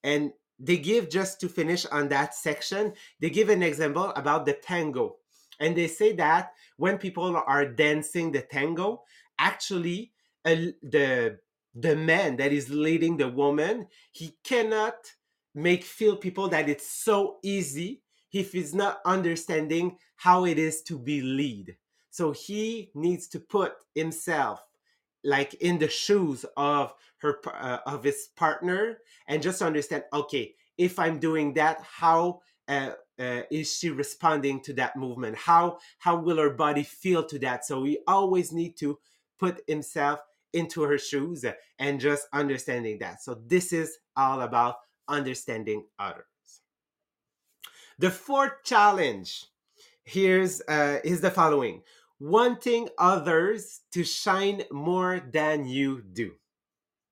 And 0.03 0.33
they 0.59 0.77
give 0.77 1.09
just 1.09 1.41
to 1.41 1.49
finish 1.49 1.87
on 1.87 2.09
that 2.09 2.35
section 2.35 2.93
they 3.19 3.31
give 3.31 3.49
an 3.49 3.63
example 3.63 4.13
about 4.15 4.45
the 4.45 4.53
tango 4.53 5.17
and 5.61 5.77
they 5.77 5.87
say 5.87 6.13
that 6.13 6.53
when 6.77 6.99
people 6.99 7.37
are 7.47 7.67
dancing 7.67 8.33
the 8.33 8.43
tango 8.43 9.03
actually 9.39 10.13
uh, 10.45 10.57
the 10.83 11.39
the 11.75 11.95
man 11.95 12.37
that 12.37 12.53
is 12.53 12.69
leading 12.71 13.17
the 13.17 13.29
woman 13.29 13.87
he 14.13 14.37
cannot 14.43 14.95
make 15.55 15.85
feel 15.85 16.17
people 16.17 16.49
that 16.49 16.69
it's 16.69 16.87
so 16.91 17.39
easy 17.43 18.03
if 18.33 18.53
he's 18.53 18.75
not 18.75 19.01
understanding 19.05 19.97
how 20.17 20.45
it 20.45 20.59
is 20.59 20.83
to 20.83 20.99
be 20.99 21.21
lead. 21.21 21.77
So 22.11 22.33
he 22.33 22.91
needs 22.95 23.29
to 23.29 23.41
put 23.41 23.73
himself 23.95 24.61
like 25.25 25.55
in 25.55 25.79
the 25.79 25.89
shoes 25.89 26.45
of 26.57 26.95
her 27.19 27.39
uh, 27.53 27.79
of 27.87 28.03
his 28.03 28.29
partner 28.37 28.99
and 29.27 29.43
just 29.43 29.61
understand 29.61 30.03
okay 30.15 30.55
if 30.79 30.99
i'm 30.99 31.19
doing 31.19 31.53
that 31.53 31.79
how 31.83 32.41
uh, 32.69 32.93
uh, 33.21 33.43
is 33.51 33.77
she 33.77 33.91
responding 33.91 34.61
to 34.63 34.73
that 34.75 34.97
movement? 34.97 35.37
How 35.37 35.79
how 35.99 36.17
will 36.17 36.39
her 36.39 36.51
body 36.51 36.83
feel 36.83 37.23
to 37.25 37.39
that? 37.41 37.65
So 37.65 37.81
we 37.81 37.99
always 38.07 38.53
need 38.53 38.77
to 38.79 38.99
put 39.39 39.63
himself 39.67 40.21
into 40.53 40.83
her 40.83 40.99
shoes 40.99 41.45
and 41.79 42.01
just 42.01 42.27
understanding 42.33 42.99
that. 42.99 43.23
So 43.23 43.41
this 43.47 43.73
is 43.73 43.99
all 44.17 44.41
about 44.41 44.77
understanding 45.09 45.85
others. 45.99 46.25
The 47.99 48.11
fourth 48.11 48.65
challenge 48.65 49.47
here's 50.05 50.61
uh, 50.63 51.01
is 51.05 51.21
the 51.21 51.31
following. 51.31 51.83
Wanting 52.19 52.89
others 52.99 53.81
to 53.93 54.05
shine 54.05 54.63
more 54.71 55.21
than 55.21 55.67
you 55.67 56.03
do. 56.03 56.33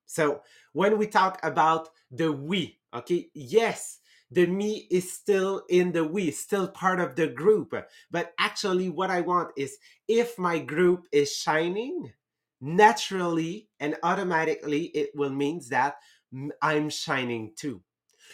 So 0.07 0.43
when 0.73 0.99
we 0.99 1.07
talk 1.07 1.39
about 1.43 1.91
the 2.11 2.33
we, 2.33 2.79
okay, 2.95 3.29
yes, 3.35 4.01
the 4.31 4.47
me 4.47 4.87
is 4.91 5.13
still 5.13 5.65
in 5.69 5.93
the 5.93 6.05
we, 6.05 6.31
still 6.31 6.69
part 6.69 7.01
of 7.01 7.17
the 7.17 7.27
group. 7.29 7.75
But 8.11 8.35
actually, 8.39 8.89
what 8.89 9.11
I 9.11 9.23
want 9.23 9.51
is 9.57 9.79
if 10.07 10.39
my 10.39 10.59
group 10.59 11.07
is 11.13 11.35
shining, 11.35 12.13
naturally 12.61 13.69
and 13.81 13.97
automatically, 14.03 14.85
it 14.95 15.11
will 15.15 15.31
means 15.31 15.69
that 15.69 15.97
I'm 16.61 16.91
shining 16.91 17.53
too. 17.57 17.83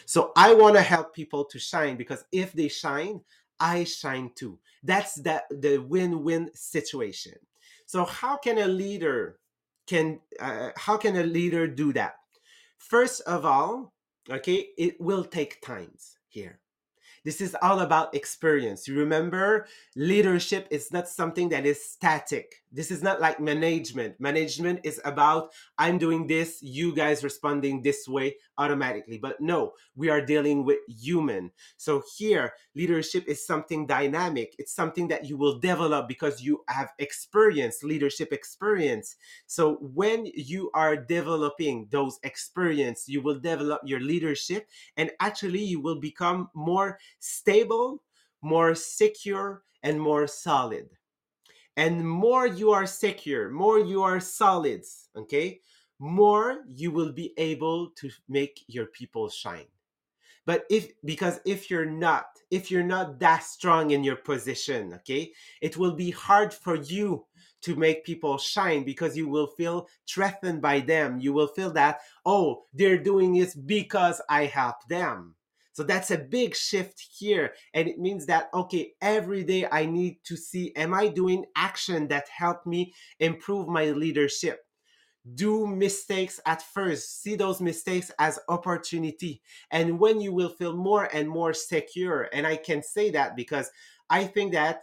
So 0.06 0.32
I 0.36 0.54
want 0.54 0.76
to 0.76 0.82
help 0.82 1.14
people 1.14 1.44
to 1.46 1.58
shine 1.58 1.96
because 1.96 2.24
if 2.32 2.52
they 2.52 2.68
shine, 2.68 3.20
I 3.60 3.84
shine 3.84 4.32
too. 4.34 4.58
That's 4.82 5.14
that 5.22 5.44
the 5.50 5.78
win-win 5.78 6.50
situation. 6.54 7.34
So 7.86 8.04
how 8.04 8.36
can 8.36 8.58
a 8.58 8.66
leader 8.66 9.38
can 9.86 10.20
uh, 10.40 10.70
how 10.76 10.96
can 10.96 11.16
a 11.16 11.22
leader 11.22 11.66
do 11.66 11.92
that? 11.92 12.16
First 12.78 13.20
of 13.22 13.44
all, 13.46 13.93
okay, 14.30 14.68
it 14.78 15.00
will 15.00 15.24
take 15.24 15.60
times 15.60 16.18
here. 16.28 16.60
This 17.24 17.40
is 17.40 17.56
all 17.62 17.80
about 17.80 18.14
experience. 18.14 18.86
You 18.86 18.98
remember, 18.98 19.66
leadership 19.96 20.68
is 20.70 20.92
not 20.92 21.08
something 21.08 21.48
that 21.48 21.64
is 21.64 21.82
static. 21.82 22.62
This 22.70 22.90
is 22.90 23.02
not 23.02 23.20
like 23.20 23.40
management. 23.40 24.20
Management 24.20 24.80
is 24.82 25.00
about, 25.04 25.52
I'm 25.78 25.96
doing 25.96 26.26
this, 26.26 26.58
you 26.60 26.94
guys 26.94 27.24
responding 27.24 27.80
this 27.80 28.06
way 28.06 28.36
automatically. 28.58 29.16
But 29.16 29.40
no, 29.40 29.72
we 29.94 30.10
are 30.10 30.20
dealing 30.20 30.64
with 30.64 30.78
human. 30.88 31.52
So 31.76 32.02
here, 32.18 32.52
leadership 32.74 33.24
is 33.26 33.46
something 33.46 33.86
dynamic. 33.86 34.54
It's 34.58 34.74
something 34.74 35.08
that 35.08 35.24
you 35.24 35.36
will 35.38 35.58
develop 35.60 36.08
because 36.08 36.42
you 36.42 36.62
have 36.68 36.90
experience, 36.98 37.82
leadership 37.82 38.32
experience. 38.32 39.16
So 39.46 39.76
when 39.80 40.26
you 40.34 40.70
are 40.74 40.96
developing 40.96 41.88
those 41.90 42.18
experience, 42.22 43.04
you 43.08 43.22
will 43.22 43.38
develop 43.38 43.80
your 43.84 44.00
leadership 44.00 44.68
and 44.96 45.10
actually 45.20 45.62
you 45.62 45.80
will 45.80 46.00
become 46.00 46.50
more 46.54 46.98
stable, 47.20 48.02
more 48.42 48.74
secure, 48.74 49.62
and 49.82 50.00
more 50.00 50.26
solid. 50.26 50.88
And 51.76 52.08
more 52.08 52.46
you 52.46 52.70
are 52.70 52.86
secure, 52.86 53.50
more 53.50 53.80
you 53.80 54.02
are 54.02 54.20
solid, 54.20 54.84
okay, 55.16 55.60
more 55.98 56.58
you 56.68 56.90
will 56.90 57.12
be 57.12 57.32
able 57.36 57.90
to 57.96 58.10
make 58.28 58.62
your 58.68 58.86
people 58.86 59.28
shine. 59.28 59.66
But 60.46 60.64
if, 60.70 60.92
because 61.04 61.40
if 61.46 61.70
you're 61.70 61.86
not, 61.86 62.26
if 62.50 62.70
you're 62.70 62.82
not 62.82 63.18
that 63.20 63.44
strong 63.44 63.90
in 63.90 64.04
your 64.04 64.16
position, 64.16 64.92
okay, 64.94 65.32
it 65.62 65.76
will 65.76 65.94
be 65.94 66.10
hard 66.10 66.52
for 66.52 66.76
you 66.76 67.24
to 67.62 67.74
make 67.76 68.04
people 68.04 68.36
shine 68.36 68.84
because 68.84 69.16
you 69.16 69.26
will 69.26 69.46
feel 69.46 69.88
threatened 70.06 70.60
by 70.60 70.80
them. 70.80 71.18
You 71.18 71.32
will 71.32 71.46
feel 71.46 71.70
that, 71.72 72.00
oh, 72.26 72.64
they're 72.74 73.02
doing 73.02 73.36
it 73.36 73.54
because 73.64 74.20
I 74.28 74.44
help 74.44 74.86
them. 74.86 75.34
So 75.74 75.82
that's 75.82 76.10
a 76.10 76.18
big 76.18 76.56
shift 76.56 77.04
here. 77.18 77.54
And 77.74 77.86
it 77.88 77.98
means 77.98 78.26
that, 78.26 78.48
okay, 78.54 78.92
every 79.02 79.44
day 79.44 79.66
I 79.70 79.86
need 79.86 80.18
to 80.24 80.36
see, 80.36 80.74
am 80.76 80.94
I 80.94 81.08
doing 81.08 81.44
action 81.56 82.08
that 82.08 82.28
help 82.28 82.64
me 82.64 82.94
improve 83.20 83.68
my 83.68 83.90
leadership? 83.90 84.60
do 85.34 85.66
mistakes 85.66 86.38
at 86.44 86.60
first 86.60 87.22
see 87.22 87.34
those 87.34 87.60
mistakes 87.60 88.10
as 88.18 88.38
opportunity 88.48 89.40
and 89.70 89.98
when 89.98 90.20
you 90.20 90.34
will 90.34 90.50
feel 90.50 90.76
more 90.76 91.08
and 91.14 91.28
more 91.28 91.54
secure 91.54 92.28
and 92.32 92.46
i 92.46 92.56
can 92.56 92.82
say 92.82 93.10
that 93.10 93.34
because 93.34 93.70
i 94.10 94.24
think 94.24 94.52
that 94.52 94.82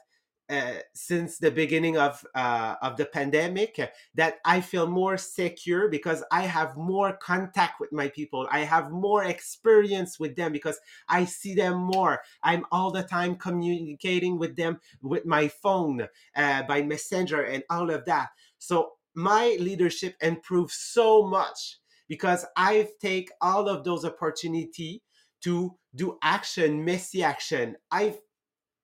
uh, 0.51 0.73
since 0.93 1.37
the 1.37 1.49
beginning 1.49 1.97
of 1.97 2.25
uh, 2.35 2.75
of 2.81 2.97
the 2.97 3.05
pandemic 3.05 3.79
that 4.15 4.39
I 4.43 4.59
feel 4.59 4.85
more 4.85 5.17
secure 5.17 5.87
because 5.87 6.25
I 6.29 6.41
have 6.41 6.75
more 6.75 7.13
contact 7.13 7.79
with 7.79 7.93
my 7.93 8.09
people. 8.09 8.49
I 8.51 8.59
have 8.59 8.91
more 8.91 9.23
experience 9.23 10.19
with 10.19 10.35
them 10.35 10.51
because 10.51 10.77
I 11.07 11.23
see 11.23 11.55
them 11.55 11.77
more. 11.77 12.19
I'm 12.43 12.65
all 12.69 12.91
the 12.91 13.03
time 13.03 13.37
communicating 13.37 14.37
with 14.37 14.57
them 14.57 14.81
with 15.01 15.25
my 15.25 15.47
phone, 15.47 16.07
uh, 16.35 16.63
by 16.63 16.81
messenger, 16.81 17.43
and 17.43 17.63
all 17.69 17.89
of 17.89 18.03
that. 18.05 18.31
So 18.57 18.91
my 19.15 19.55
leadership 19.57 20.15
improved 20.21 20.71
so 20.71 21.23
much 21.23 21.79
because 22.09 22.45
I've 22.57 22.89
take 22.99 23.31
all 23.39 23.69
of 23.69 23.85
those 23.85 24.03
opportunity 24.03 25.01
to 25.43 25.77
do 25.95 26.17
action, 26.21 26.83
messy 26.83 27.23
action. 27.23 27.77
I've 27.89 28.19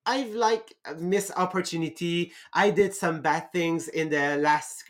I've 0.08 0.34
like 0.34 0.74
missed 1.00 1.32
opportunity. 1.36 2.32
I 2.54 2.72
did 2.72 2.96
some 2.96 3.22
bad 3.22 3.52
things 3.52 3.90
in 3.90 4.10
the 4.10 4.38
last 4.38 4.86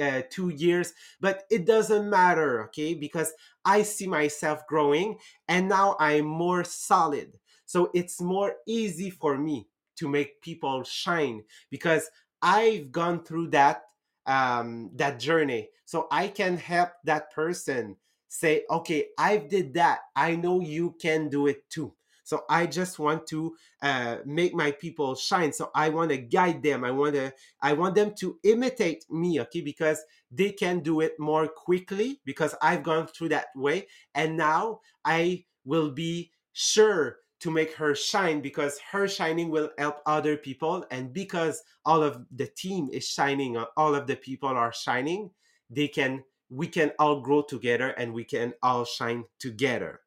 uh, 0.00 0.22
two 0.30 0.48
years, 0.48 0.94
but 1.20 1.44
it 1.50 1.66
doesn't 1.66 2.08
matter, 2.08 2.64
okay? 2.64 2.94
Because 2.94 3.32
I 3.64 3.82
see 3.82 4.06
myself 4.06 4.66
growing, 4.66 5.18
and 5.46 5.68
now 5.68 5.96
I'm 6.00 6.24
more 6.24 6.64
solid. 6.64 7.34
So 7.66 7.90
it's 7.94 8.20
more 8.20 8.54
easy 8.66 9.10
for 9.10 9.36
me 9.36 9.68
to 9.96 10.08
make 10.08 10.40
people 10.40 10.82
shine 10.84 11.44
because 11.70 12.10
I've 12.40 12.90
gone 12.90 13.24
through 13.24 13.48
that 13.50 13.82
um, 14.26 14.90
that 14.94 15.20
journey. 15.20 15.68
So 15.84 16.08
I 16.10 16.28
can 16.28 16.56
help 16.56 16.90
that 17.04 17.32
person 17.32 17.96
say, 18.28 18.64
okay, 18.70 19.08
I 19.18 19.36
did 19.36 19.74
that. 19.74 20.00
I 20.16 20.36
know 20.36 20.60
you 20.60 20.96
can 21.00 21.28
do 21.28 21.46
it 21.46 21.68
too. 21.68 21.92
So 22.24 22.44
I 22.48 22.66
just 22.66 22.98
want 22.98 23.26
to 23.28 23.56
uh, 23.82 24.18
make 24.24 24.54
my 24.54 24.70
people 24.72 25.14
shine. 25.14 25.52
So 25.52 25.70
I 25.74 25.88
want 25.88 26.10
to 26.10 26.18
guide 26.18 26.62
them. 26.62 26.84
I 26.84 26.90
want 26.90 27.14
to 27.14 27.32
I 27.60 27.72
want 27.74 27.94
them 27.94 28.14
to 28.20 28.38
imitate 28.44 29.04
me, 29.10 29.40
okay? 29.40 29.60
Because 29.60 30.02
they 30.30 30.50
can 30.52 30.80
do 30.80 31.00
it 31.00 31.18
more 31.18 31.48
quickly 31.48 32.20
because 32.24 32.54
I've 32.62 32.82
gone 32.82 33.06
through 33.06 33.30
that 33.30 33.48
way, 33.54 33.88
and 34.14 34.36
now 34.36 34.80
I 35.04 35.44
will 35.64 35.90
be 35.90 36.30
sure 36.52 37.18
to 37.40 37.50
make 37.50 37.74
her 37.74 37.94
shine 37.94 38.40
because 38.40 38.78
her 38.92 39.08
shining 39.08 39.50
will 39.50 39.70
help 39.76 39.96
other 40.06 40.36
people 40.36 40.86
and 40.92 41.12
because 41.12 41.62
all 41.84 42.02
of 42.02 42.24
the 42.30 42.46
team 42.46 42.88
is 42.92 43.04
shining 43.08 43.56
all 43.76 43.96
of 43.96 44.06
the 44.06 44.14
people 44.14 44.48
are 44.48 44.72
shining 44.72 45.28
they 45.68 45.88
can 45.88 46.22
we 46.50 46.68
can 46.68 46.92
all 47.00 47.20
grow 47.20 47.42
together 47.42 47.88
and 47.98 48.14
we 48.14 48.22
can 48.22 48.54
all 48.62 48.84
shine 48.84 49.24
together 49.40 50.01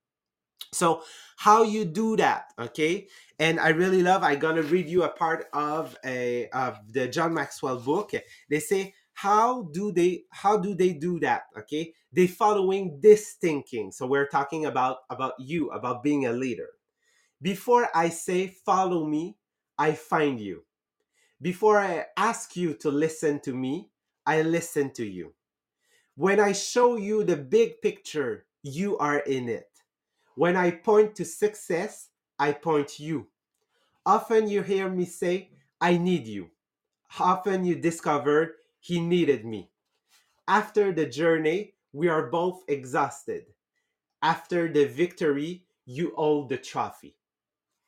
so 0.76 1.02
how 1.38 1.64
you 1.64 1.86
do 1.86 2.16
that 2.18 2.54
okay 2.60 3.08
and 3.40 3.60
i 3.60 3.70
really 3.70 4.04
love 4.04 4.24
i'm 4.24 4.40
gonna 4.40 4.64
read 4.64 4.88
you 4.90 5.04
a 5.04 5.10
part 5.10 5.48
of 5.54 5.98
a 6.06 6.48
of 6.50 6.80
the 6.94 7.08
john 7.08 7.34
maxwell 7.34 7.80
book 7.80 8.12
they 8.50 8.60
say 8.60 8.94
how 9.14 9.64
do 9.74 9.92
they 9.92 10.24
how 10.32 10.58
do 10.58 10.76
they 10.76 10.94
do 10.94 11.20
that 11.20 11.44
okay 11.58 11.94
they 12.14 12.28
following 12.28 13.00
this 13.02 13.34
thinking 13.42 13.92
so 13.92 14.06
we're 14.08 14.28
talking 14.28 14.66
about 14.66 15.00
about 15.10 15.34
you 15.40 15.70
about 15.72 16.04
being 16.04 16.26
a 16.26 16.34
leader 16.34 16.70
before 17.42 17.90
I 17.96 18.10
say, 18.10 18.48
follow 18.48 19.06
me, 19.06 19.38
I 19.78 19.94
find 19.94 20.40
you. 20.40 20.66
Before 21.42 21.80
I 21.80 22.08
ask 22.18 22.56
you 22.58 22.74
to 22.76 22.92
listen 22.92 23.40
to 23.42 23.54
me, 23.54 23.90
I 24.26 24.42
listen 24.44 24.92
to 24.96 25.06
you. 25.06 25.34
When 26.16 26.40
I 26.40 26.54
show 26.54 26.98
you 26.98 27.24
the 27.24 27.38
big 27.38 27.82
picture, 27.82 28.46
you 28.64 28.98
are 29.00 29.20
in 29.20 29.50
it. 29.50 29.70
When 30.36 30.56
I 30.56 30.72
point 30.72 31.16
to 31.16 31.26
success, 31.26 32.10
I 32.38 32.52
point 32.52 33.00
you. 33.00 33.28
Often 34.06 34.50
you 34.50 34.62
hear 34.62 34.90
me 34.90 35.06
say, 35.06 35.50
I 35.80 35.98
need 35.98 36.28
you. 36.28 36.52
Often 37.20 37.66
you 37.66 37.76
discover 37.76 38.56
he 38.80 39.00
needed 39.00 39.46
me. 39.46 39.72
After 40.48 40.92
the 40.92 41.06
journey, 41.06 41.74
we 41.94 42.08
are 42.10 42.30
both 42.30 42.64
exhausted. 42.68 43.46
After 44.22 44.72
the 44.72 44.86
victory, 44.86 45.64
you 45.86 46.14
hold 46.16 46.50
the 46.50 46.58
trophy. 46.58 47.16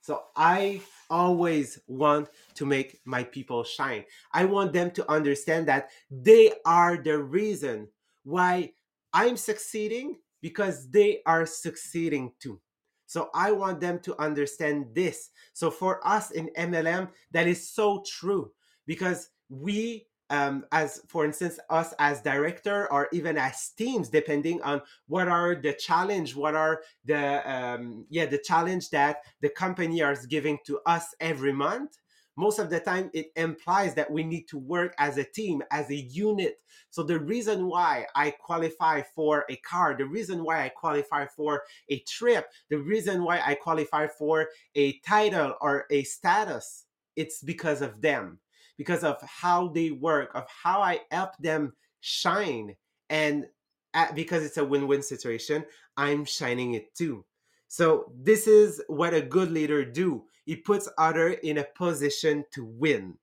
So 0.02 0.24
I 0.36 0.82
always 1.10 1.80
want 1.88 2.30
to 2.56 2.66
make 2.66 3.02
my 3.04 3.24
people 3.24 3.64
shine. 3.66 4.06
I 4.32 4.46
want 4.46 4.72
them 4.72 4.92
to 4.92 5.12
understand 5.12 5.68
that 5.68 5.90
they 6.10 6.54
are 6.66 6.96
the 6.96 7.20
reason 7.20 7.90
why 8.24 8.72
I'm 9.12 9.36
succeeding 9.36 10.18
because 10.48 10.90
they 10.90 11.20
are 11.26 11.46
succeeding 11.46 12.32
too. 12.40 12.58
So 13.06 13.30
I 13.36 13.52
want 13.52 13.82
them 13.82 14.00
to 14.00 14.18
understand 14.18 14.86
this. 14.94 15.32
So 15.52 15.70
for 15.70 16.00
us 16.08 16.32
in 16.32 16.50
MLM, 16.58 17.10
that 17.32 17.48
is 17.48 17.70
so 17.70 18.02
true 18.08 18.54
because 18.86 19.30
we 19.50 20.08
um, 20.30 20.64
as 20.72 21.02
for 21.08 21.26
instance 21.26 21.60
us 21.70 21.94
as 22.00 22.22
director 22.22 22.90
or 22.94 23.10
even 23.12 23.38
as 23.38 23.72
teams 23.78 24.08
depending 24.08 24.62
on 24.62 24.82
what 25.08 25.28
are 25.28 25.56
the 25.56 25.72
challenge 25.72 26.36
what 26.36 26.54
are 26.54 26.82
the 27.06 27.50
um, 27.50 28.06
yeah 28.10 28.26
the 28.26 28.38
challenge 28.38 28.90
that 28.90 29.24
the 29.40 29.48
company 29.48 30.02
is 30.02 30.26
giving 30.26 30.60
to 30.66 30.80
us 30.86 31.16
every 31.22 31.54
month 31.54 31.98
most 32.38 32.60
of 32.60 32.70
the 32.70 32.80
time 32.80 33.10
it 33.14 33.32
implies 33.36 33.94
that 33.96 34.10
we 34.10 34.24
need 34.24 34.48
to 34.48 34.58
work 34.58 34.94
as 34.98 35.18
a 35.18 35.24
team 35.24 35.62
as 35.72 35.90
a 35.90 35.96
unit 35.96 36.60
so 36.90 37.04
the 37.04 37.20
reason 37.20 37.68
why 37.68 38.06
i 38.16 38.32
qualify 38.32 39.02
for 39.14 39.46
a 39.50 39.56
car 39.58 39.96
the 39.98 40.06
reason 40.06 40.44
why 40.44 40.64
i 40.64 40.70
qualify 40.70 41.26
for 41.26 41.64
a 41.90 42.00
trip 42.08 42.48
the 42.70 42.78
reason 42.78 43.24
why 43.24 43.42
i 43.46 43.54
qualify 43.54 44.08
for 44.08 44.48
a 44.76 44.98
title 45.00 45.54
or 45.62 45.86
a 45.92 46.04
status 46.04 46.86
it's 47.16 47.42
because 47.42 47.82
of 47.82 48.02
them 48.02 48.40
because 48.78 49.04
of 49.04 49.18
how 49.22 49.70
they 49.70 49.92
work, 49.92 50.32
of 50.36 50.46
how 50.64 50.82
I 50.82 51.02
help 51.12 51.36
them 51.38 51.74
shine. 52.00 52.76
And 53.10 53.48
at, 53.94 54.16
because 54.16 54.44
it's 54.44 54.58
a 54.58 54.66
win 54.66 54.88
win 54.88 55.02
situation, 55.02 55.66
I'm 55.98 56.24
shining 56.24 56.76
it 56.76 56.94
too. 56.96 57.26
So 57.68 58.12
this 58.16 58.48
is 58.48 58.82
what 58.88 59.14
a 59.14 59.22
good 59.22 59.52
leader 59.52 59.84
do. 59.84 60.24
He 60.48 60.56
puts 60.56 60.88
other 60.98 61.34
in 61.34 61.58
a 61.58 61.66
position 61.76 62.46
to 62.52 62.64
win. 62.64 63.16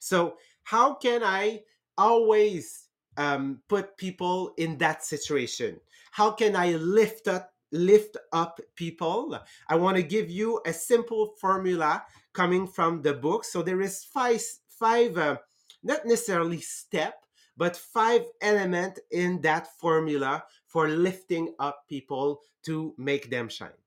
So 0.00 0.36
how 0.64 0.94
can 0.94 1.22
I 1.22 1.62
always 1.96 2.88
um, 3.16 3.60
put 3.68 3.96
people 3.96 4.54
in 4.58 4.76
that 4.78 5.04
situation? 5.04 5.80
How 6.10 6.32
can 6.32 6.56
I 6.56 6.72
lift 6.72 7.28
up 7.28 7.54
lift 7.70 8.16
up 8.32 8.60
people? 8.74 9.38
I 9.68 9.76
want 9.76 9.98
to 9.98 10.02
give 10.02 10.28
you 10.30 10.60
a 10.66 10.72
simple 10.72 11.34
formula 11.40 12.02
coming 12.32 12.66
from 12.66 13.02
the 13.02 13.14
book. 13.14 13.44
So 13.44 13.62
there 13.62 13.80
is 13.80 14.02
five 14.02 14.42
five, 14.68 15.16
uh, 15.16 15.36
not 15.84 16.06
necessarily 16.06 16.60
step, 16.60 17.24
but 17.56 17.76
five 17.76 18.22
element 18.40 18.98
in 19.12 19.40
that 19.42 19.78
formula 19.78 20.42
for 20.66 20.88
lifting 20.88 21.54
up 21.60 21.84
people 21.88 22.40
to 22.64 22.94
make 22.98 23.30
them 23.30 23.48
shine. 23.48 23.78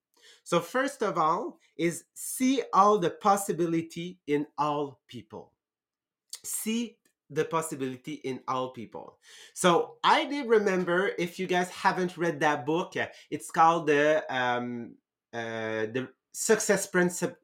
So 0.43 0.59
first 0.59 1.03
of 1.03 1.17
all 1.17 1.59
is 1.77 2.03
see 2.13 2.63
all 2.73 2.97
the 2.97 3.09
possibility 3.09 4.19
in 4.27 4.47
all 4.57 4.99
people. 5.07 5.51
See 6.43 6.97
the 7.29 7.45
possibility 7.45 8.15
in 8.23 8.41
all 8.47 8.69
people. 8.71 9.17
So 9.53 9.95
I 10.03 10.25
did 10.25 10.47
remember 10.47 11.11
if 11.17 11.39
you 11.39 11.47
guys 11.47 11.69
haven't 11.69 12.17
read 12.17 12.39
that 12.41 12.65
book, 12.65 12.93
it's 13.29 13.51
called 13.51 13.87
the 13.87 14.23
um, 14.29 14.95
uh, 15.33 15.87
the 15.93 16.09
success 16.33 16.87
principle 16.87 17.37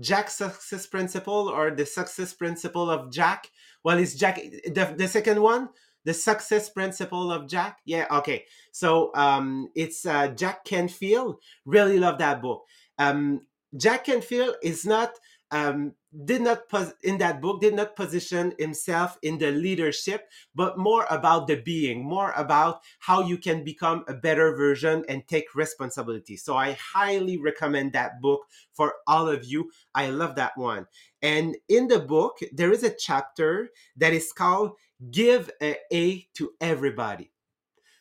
Jack 0.00 0.28
success 0.28 0.86
principle 0.86 1.48
or 1.48 1.70
the 1.70 1.86
success 1.86 2.34
principle 2.34 2.90
of 2.90 3.12
Jack? 3.12 3.50
Well, 3.84 3.98
it's 3.98 4.14
Jack 4.14 4.36
the, 4.36 4.94
the 4.96 5.08
second 5.08 5.40
one? 5.40 5.68
The 6.04 6.14
success 6.14 6.68
principle 6.68 7.32
of 7.32 7.48
Jack? 7.48 7.78
Yeah, 7.84 8.06
okay. 8.10 8.44
So 8.72 9.10
um, 9.14 9.68
it's 9.74 10.06
uh, 10.06 10.28
Jack 10.28 10.64
Canfield. 10.64 11.36
Really 11.64 11.98
love 11.98 12.18
that 12.18 12.42
book. 12.42 12.64
Um, 12.98 13.42
Jack 13.76 14.04
Canfield 14.04 14.56
is 14.62 14.86
not 14.86 15.12
um, 15.50 15.94
did 16.24 16.42
not 16.42 16.68
pos- 16.68 16.94
in 17.02 17.18
that 17.18 17.40
book 17.40 17.60
did 17.60 17.74
not 17.74 17.96
position 17.96 18.54
himself 18.58 19.18
in 19.22 19.38
the 19.38 19.50
leadership 19.50 20.28
but 20.54 20.78
more 20.78 21.06
about 21.10 21.46
the 21.46 21.56
being 21.56 22.04
more 22.04 22.32
about 22.36 22.82
how 23.00 23.20
you 23.20 23.36
can 23.36 23.64
become 23.64 24.04
a 24.06 24.14
better 24.14 24.56
version 24.56 25.04
and 25.08 25.26
take 25.26 25.54
responsibility 25.54 26.36
so 26.36 26.56
i 26.56 26.72
highly 26.72 27.36
recommend 27.36 27.92
that 27.92 28.20
book 28.20 28.42
for 28.72 28.94
all 29.08 29.28
of 29.28 29.44
you 29.44 29.70
i 29.94 30.08
love 30.08 30.36
that 30.36 30.56
one 30.56 30.86
and 31.22 31.56
in 31.68 31.88
the 31.88 31.98
book 31.98 32.38
there 32.52 32.72
is 32.72 32.84
a 32.84 32.94
chapter 32.94 33.70
that 33.96 34.12
is 34.12 34.32
called 34.32 34.72
give 35.10 35.50
a 35.62 35.76
a 35.92 36.28
to 36.34 36.52
everybody. 36.60 37.30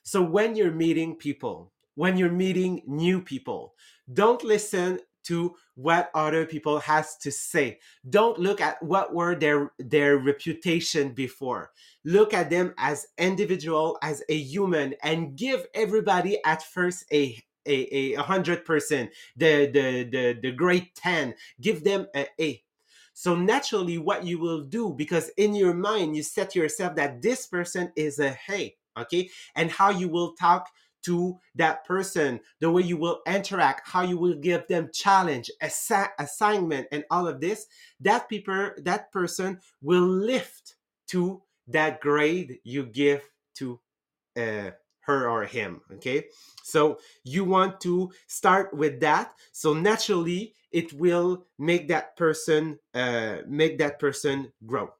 So 0.03 0.21
when 0.21 0.55
you're 0.55 0.71
meeting 0.71 1.15
people 1.15 1.71
when 1.95 2.17
you're 2.17 2.31
meeting 2.31 2.81
new 2.87 3.21
people 3.21 3.75
don't 4.11 4.43
listen 4.43 4.99
to 5.23 5.55
what 5.75 6.11
other 6.13 6.45
people 6.45 6.79
has 6.79 7.17
to 7.17 7.31
say. 7.31 7.79
Don't 8.09 8.37
look 8.37 8.61
at 8.61 8.81
what 8.83 9.13
were 9.13 9.35
their 9.35 9.71
their 9.79 10.17
reputation 10.17 11.13
before. 11.13 11.71
Look 12.03 12.33
at 12.33 12.49
them 12.49 12.73
as 12.77 13.07
individual 13.17 13.97
as 14.01 14.23
a 14.29 14.37
human 14.37 14.95
and 15.01 15.35
give 15.35 15.65
everybody 15.73 16.39
at 16.45 16.61
first 16.63 17.05
a 17.11 17.41
a, 17.65 18.13
a 18.15 18.21
hundred 18.21 18.65
percent 18.65 19.11
the 19.37 19.67
the 19.67 20.03
the 20.11 20.39
the 20.41 20.51
great 20.51 20.93
10 20.95 21.33
give 21.61 21.85
them 21.85 22.07
a 22.13 22.27
a 22.37 22.61
So 23.13 23.35
naturally, 23.35 23.97
what 23.97 24.25
you 24.25 24.39
will 24.39 24.63
do, 24.63 24.93
because 24.93 25.29
in 25.37 25.55
your 25.55 25.73
mind, 25.73 26.15
you 26.15 26.23
set 26.23 26.55
yourself 26.55 26.95
that 26.95 27.21
this 27.21 27.47
person 27.47 27.91
is 27.95 28.19
a 28.19 28.31
hey, 28.31 28.75
okay? 28.97 29.29
And 29.55 29.71
how 29.71 29.91
you 29.91 30.09
will 30.09 30.33
talk 30.33 30.69
to 31.03 31.37
that 31.55 31.85
person, 31.85 32.39
the 32.59 32.71
way 32.71 32.81
you 32.81 32.97
will 32.97 33.21
interact, 33.27 33.87
how 33.87 34.01
you 34.03 34.17
will 34.17 34.35
give 34.35 34.65
them 34.67 34.89
challenge, 34.93 35.51
assi- 35.61 36.09
assignment, 36.17 36.87
and 36.91 37.03
all 37.11 37.27
of 37.27 37.41
this, 37.41 37.67
that 37.99 38.29
people, 38.29 38.71
that 38.77 39.11
person 39.11 39.59
will 39.81 40.07
lift 40.07 40.75
to 41.07 41.41
that 41.67 42.01
grade 42.01 42.59
you 42.63 42.85
give 42.85 43.29
to 43.55 43.79
uh, 44.37 44.71
her 45.05 45.29
or 45.29 45.45
him. 45.45 45.81
Okay, 45.93 46.25
so 46.63 46.99
you 47.23 47.43
want 47.43 47.81
to 47.81 48.11
start 48.27 48.73
with 48.73 48.99
that. 49.01 49.33
So 49.51 49.73
naturally, 49.73 50.53
it 50.71 50.93
will 50.93 51.45
make 51.57 51.87
that 51.89 52.17
person 52.17 52.79
uh, 52.93 53.37
make 53.47 53.77
that 53.77 53.99
person 53.99 54.51
grow. 54.65 54.93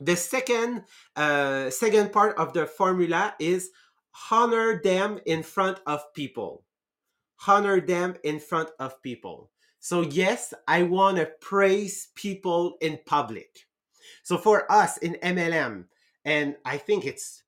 The 0.00 0.16
second 0.16 0.84
uh, 1.16 1.70
second 1.70 2.12
part 2.12 2.36
of 2.36 2.52
the 2.52 2.66
formula 2.66 3.34
is 3.38 3.70
honor 4.30 4.80
them 4.82 5.18
in 5.26 5.42
front 5.42 5.80
of 5.86 6.12
people. 6.14 6.64
Honor 7.46 7.80
them 7.80 8.16
in 8.22 8.38
front 8.38 8.70
of 8.78 9.02
people. 9.02 9.50
So 9.80 10.02
yes, 10.02 10.54
I 10.68 10.84
want 10.84 11.16
to 11.16 11.26
praise 11.40 12.08
people 12.14 12.76
in 12.80 13.00
public. 13.04 13.66
So 14.22 14.38
for 14.38 14.70
us 14.70 14.96
in 14.98 15.14
MLM, 15.22 15.86
and 16.24 16.56
I 16.64 16.78
think 16.78 17.04
it's 17.04 17.42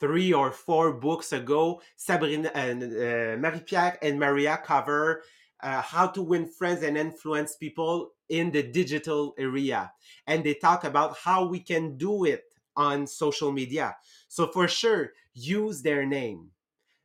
three 0.00 0.32
or 0.32 0.50
four 0.50 0.92
books 0.92 1.32
ago, 1.32 1.80
Sabrina 1.96 2.50
and 2.54 2.82
uh, 2.82 3.36
Marie-Pierre 3.38 3.98
and 4.02 4.18
Maria 4.18 4.58
cover 4.62 5.22
uh, 5.62 5.80
how 5.80 6.06
to 6.08 6.22
win 6.22 6.46
friends 6.46 6.82
and 6.82 6.96
influence 6.96 7.56
people 7.56 8.10
in 8.28 8.50
the 8.50 8.62
digital 8.62 9.34
area. 9.38 9.92
And 10.26 10.44
they 10.44 10.54
talk 10.54 10.84
about 10.84 11.16
how 11.16 11.46
we 11.46 11.60
can 11.60 11.96
do 11.96 12.24
it 12.24 12.44
on 12.76 13.06
social 13.06 13.52
media. 13.52 13.96
So 14.28 14.48
for 14.48 14.68
sure, 14.68 15.12
use 15.32 15.82
their 15.82 16.04
name. 16.04 16.50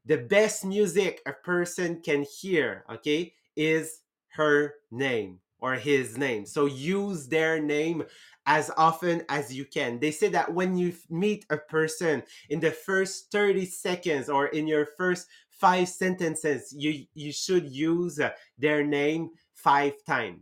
The 0.05 0.17
best 0.17 0.65
music 0.65 1.21
a 1.25 1.33
person 1.33 2.01
can 2.01 2.23
hear, 2.23 2.83
okay, 2.89 3.33
is 3.55 4.01
her 4.29 4.75
name 4.91 5.39
or 5.61 5.75
his 5.75 6.17
name. 6.17 6.45
So 6.45 6.65
use 6.65 7.27
their 7.27 7.59
name 7.61 8.03
as 8.45 8.71
often 8.77 9.23
as 9.29 9.53
you 9.53 9.65
can. 9.65 9.99
They 9.99 10.11
say 10.11 10.29
that 10.29 10.53
when 10.53 10.77
you 10.77 10.93
meet 11.09 11.45
a 11.49 11.57
person 11.57 12.23
in 12.49 12.59
the 12.59 12.71
first 12.71 13.31
30 13.31 13.65
seconds 13.65 14.29
or 14.29 14.47
in 14.47 14.67
your 14.67 14.87
first 14.97 15.27
five 15.49 15.89
sentences, 15.89 16.73
you, 16.75 17.05
you 17.13 17.31
should 17.31 17.69
use 17.69 18.19
uh, 18.19 18.31
their 18.57 18.83
name 18.83 19.29
five 19.53 19.93
times 20.07 20.39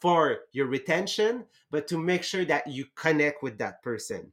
for 0.00 0.38
your 0.52 0.66
retention, 0.66 1.44
but 1.70 1.86
to 1.88 1.98
make 1.98 2.22
sure 2.22 2.44
that 2.46 2.66
you 2.66 2.86
connect 2.96 3.42
with 3.42 3.58
that 3.58 3.82
person. 3.82 4.32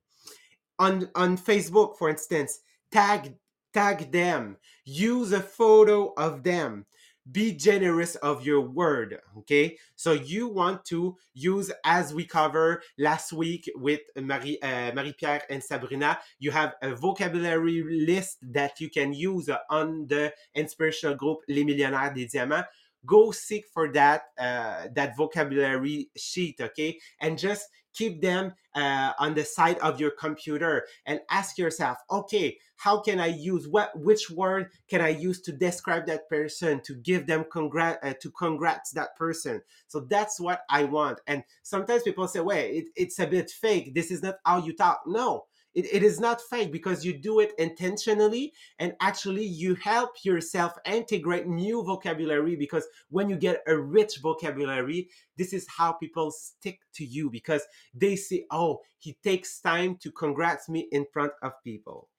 On, 0.80 1.10
on 1.16 1.38
Facebook, 1.38 1.98
for 1.98 2.10
instance, 2.10 2.60
tag 2.92 3.34
tag 3.74 4.12
them 4.12 4.58
use 4.86 5.32
a 5.34 5.40
photo 5.40 6.12
of 6.18 6.42
them 6.42 6.86
be 7.32 7.54
generous 7.54 8.16
of 8.16 8.46
your 8.46 8.62
word 8.62 9.20
okay? 9.38 9.78
So 9.96 10.14
you 10.14 10.48
want 10.48 10.86
to 10.86 11.18
use 11.34 11.72
as 11.84 12.14
we 12.14 12.26
cover 12.26 12.82
last 12.98 13.34
week 13.34 13.70
with 13.76 14.02
marie 14.16 14.60
uh, 14.62 14.92
marie 14.94 15.14
pierre 15.14 15.44
and 15.50 15.64
sabrina 15.64 16.18
you 16.40 16.52
have 16.52 16.74
a 16.82 16.96
vocabulary 16.96 17.84
list 18.06 18.38
that 18.42 18.80
you 18.80 18.90
can 18.90 19.14
use 19.14 19.50
on 19.70 20.08
the 20.08 20.34
inspirational 20.56 21.16
group 21.16 21.40
les 21.48 21.64
millionnaires 21.64 22.14
des 22.14 22.26
diamants 22.26 22.66
go 23.08 23.32
seek 23.32 23.66
for 23.74 23.92
that 23.94 24.24
uh, 24.38 24.88
that 24.94 25.18
vocabulary 25.18 26.10
sheet 26.16 26.60
okay? 26.62 27.00
And 27.20 27.40
just 27.40 27.68
keep 27.98 28.22
them 28.22 28.54
uh, 28.76 29.14
on 29.18 29.34
the 29.34 29.44
side 29.44 29.80
of 29.80 30.00
your 30.00 30.12
computer 30.12 30.86
and 31.08 31.20
ask 31.32 31.58
yourself 31.58 31.98
okay 32.12 32.56
how 32.76 33.00
can 33.00 33.20
i 33.20 33.26
use 33.26 33.68
what 33.68 33.90
which 34.00 34.30
word 34.30 34.68
can 34.88 35.02
i 35.02 35.10
use 35.10 35.42
to 35.42 35.52
describe 35.52 36.06
that 36.06 36.30
person 36.30 36.80
to 36.82 36.94
give 36.94 37.26
them 37.26 37.44
congrat 37.46 37.98
uh, 38.04 38.14
to 38.22 38.30
congrats 38.32 38.92
that 38.92 39.16
person? 39.16 39.62
So 39.88 40.02
that's 40.02 40.40
what 40.40 40.62
i 40.70 40.84
want. 40.84 41.20
And 41.26 41.44
sometimes 41.64 42.04
people 42.04 42.28
say 42.28 42.40
wait 42.42 42.76
it, 42.76 42.86
it's 42.96 43.20
a 43.20 43.26
bit 43.26 43.50
fake. 43.50 43.96
This 43.96 44.12
is 44.12 44.22
not 44.22 44.36
how 44.46 44.60
you 44.60 44.74
talk. 44.74 45.02
No 45.08 45.46
it, 45.74 45.86
it 45.94 46.04
is 46.04 46.20
not 46.20 46.42
fake 46.42 46.72
because 46.72 47.06
you 47.06 47.14
do 47.14 47.40
it 47.40 47.54
intentionally 47.58 48.54
and 48.80 48.94
actually 49.00 49.46
you 49.46 49.76
help 49.76 50.24
yourself 50.24 50.74
integrate 50.86 51.48
new 51.48 51.84
vocabulary 51.84 52.56
because 52.56 52.86
when 53.10 53.30
you 53.30 53.36
get 53.36 53.62
a 53.68 53.78
rich 53.78 54.18
vocabulary 54.22 55.10
this 55.38 55.54
is 55.54 55.68
how 55.68 55.92
people 55.92 56.32
stick 56.32 56.80
to 56.94 57.06
you 57.06 57.30
because 57.30 57.62
they 57.94 58.16
see 58.16 58.46
oh 58.52 58.80
he 59.00 59.18
takes 59.24 59.60
time 59.60 59.96
to 59.98 60.12
congrats 60.12 60.68
me 60.68 60.88
in 60.92 61.06
front 61.14 61.32
of 61.42 61.54
people. 61.64 62.10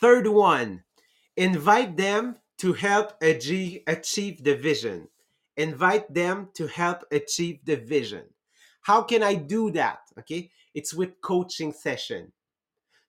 Third 0.00 0.26
one 0.26 0.82
invite 1.36 1.96
them 1.96 2.36
to 2.58 2.72
help 2.72 3.12
achieve 3.22 4.44
the 4.44 4.58
vision. 4.60 5.08
Invite 5.56 6.12
them 6.12 6.48
to 6.54 6.66
help 6.66 7.04
achieve 7.10 7.60
the 7.64 7.76
vision 7.76 8.24
how 8.82 9.02
can 9.02 9.22
i 9.22 9.34
do 9.34 9.70
that? 9.72 10.00
Okay? 10.18 10.50
It's 10.74 10.94
with 10.94 11.20
coaching 11.20 11.72
session 11.72 12.32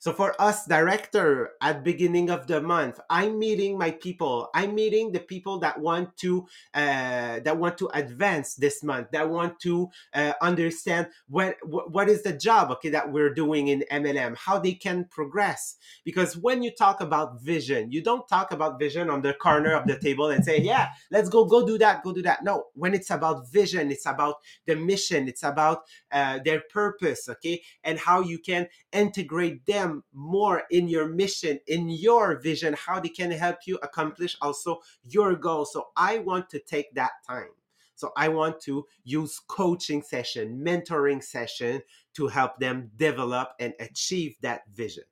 so 0.01 0.13
for 0.13 0.33
us 0.41 0.65
director 0.65 1.51
at 1.61 1.83
beginning 1.83 2.31
of 2.31 2.47
the 2.47 2.59
month, 2.59 2.99
I'm 3.07 3.37
meeting 3.37 3.77
my 3.77 3.91
people. 3.91 4.49
I'm 4.55 4.73
meeting 4.73 5.11
the 5.11 5.19
people 5.19 5.59
that 5.59 5.79
want 5.79 6.17
to 6.17 6.47
uh, 6.73 7.39
that 7.41 7.55
want 7.55 7.77
to 7.77 7.89
advance 7.93 8.55
this 8.55 8.81
month. 8.81 9.11
That 9.11 9.29
want 9.29 9.59
to 9.59 9.91
uh, 10.15 10.33
understand 10.41 11.09
what, 11.29 11.57
what 11.63 12.09
is 12.09 12.23
the 12.23 12.33
job 12.33 12.71
okay 12.71 12.89
that 12.89 13.11
we're 13.11 13.31
doing 13.31 13.67
in 13.67 13.83
MLM, 13.91 14.35
how 14.37 14.57
they 14.57 14.73
can 14.73 15.05
progress. 15.05 15.75
Because 16.03 16.35
when 16.35 16.63
you 16.63 16.71
talk 16.71 16.99
about 16.99 17.39
vision, 17.39 17.91
you 17.91 18.01
don't 18.01 18.27
talk 18.27 18.51
about 18.51 18.79
vision 18.79 19.07
on 19.07 19.21
the 19.21 19.35
corner 19.35 19.73
of 19.73 19.85
the 19.85 19.99
table 19.99 20.31
and 20.31 20.43
say, 20.43 20.59
"Yeah, 20.59 20.87
let's 21.11 21.29
go 21.29 21.45
go 21.45 21.63
do 21.63 21.77
that, 21.77 22.01
go 22.01 22.11
do 22.11 22.23
that." 22.23 22.43
No, 22.43 22.65
when 22.73 22.95
it's 22.95 23.11
about 23.11 23.51
vision, 23.51 23.91
it's 23.91 24.07
about 24.07 24.37
the 24.65 24.75
mission, 24.75 25.27
it's 25.27 25.43
about 25.43 25.83
uh, 26.11 26.39
their 26.43 26.63
purpose, 26.73 27.29
okay, 27.29 27.61
and 27.83 27.99
how 27.99 28.21
you 28.21 28.39
can 28.39 28.67
integrate 28.91 29.63
them 29.67 29.90
more 30.13 30.63
in 30.71 30.87
your 30.87 31.07
mission, 31.07 31.59
in 31.67 31.89
your 31.89 32.39
vision, 32.39 32.73
how 32.73 32.99
they 32.99 33.09
can 33.09 33.31
help 33.31 33.59
you 33.65 33.77
accomplish 33.83 34.37
also 34.41 34.79
your 35.03 35.35
goal. 35.35 35.65
So 35.65 35.89
I 35.95 36.19
want 36.19 36.49
to 36.51 36.59
take 36.59 36.93
that 36.95 37.11
time. 37.27 37.49
So 37.95 38.11
I 38.17 38.29
want 38.29 38.59
to 38.61 38.85
use 39.03 39.39
coaching 39.47 40.01
session, 40.01 40.59
mentoring 40.65 41.23
session 41.23 41.81
to 42.15 42.27
help 42.27 42.59
them 42.59 42.89
develop 42.95 43.49
and 43.59 43.73
achieve 43.79 44.35
that 44.41 44.61
vision. 44.73 45.03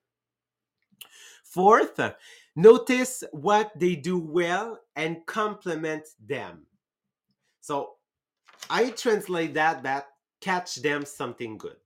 Fourth, 1.44 2.00
notice 2.56 3.22
what 3.32 3.70
they 3.78 3.94
do 3.94 4.18
well 4.18 4.80
and 4.96 5.24
compliment 5.26 6.06
them. 6.26 6.66
So 7.60 7.92
I 8.68 8.90
translate 8.90 9.54
that 9.54 9.82
that 9.84 10.06
catch 10.40 10.76
them 10.76 11.04
something 11.04 11.58
good. 11.58 11.76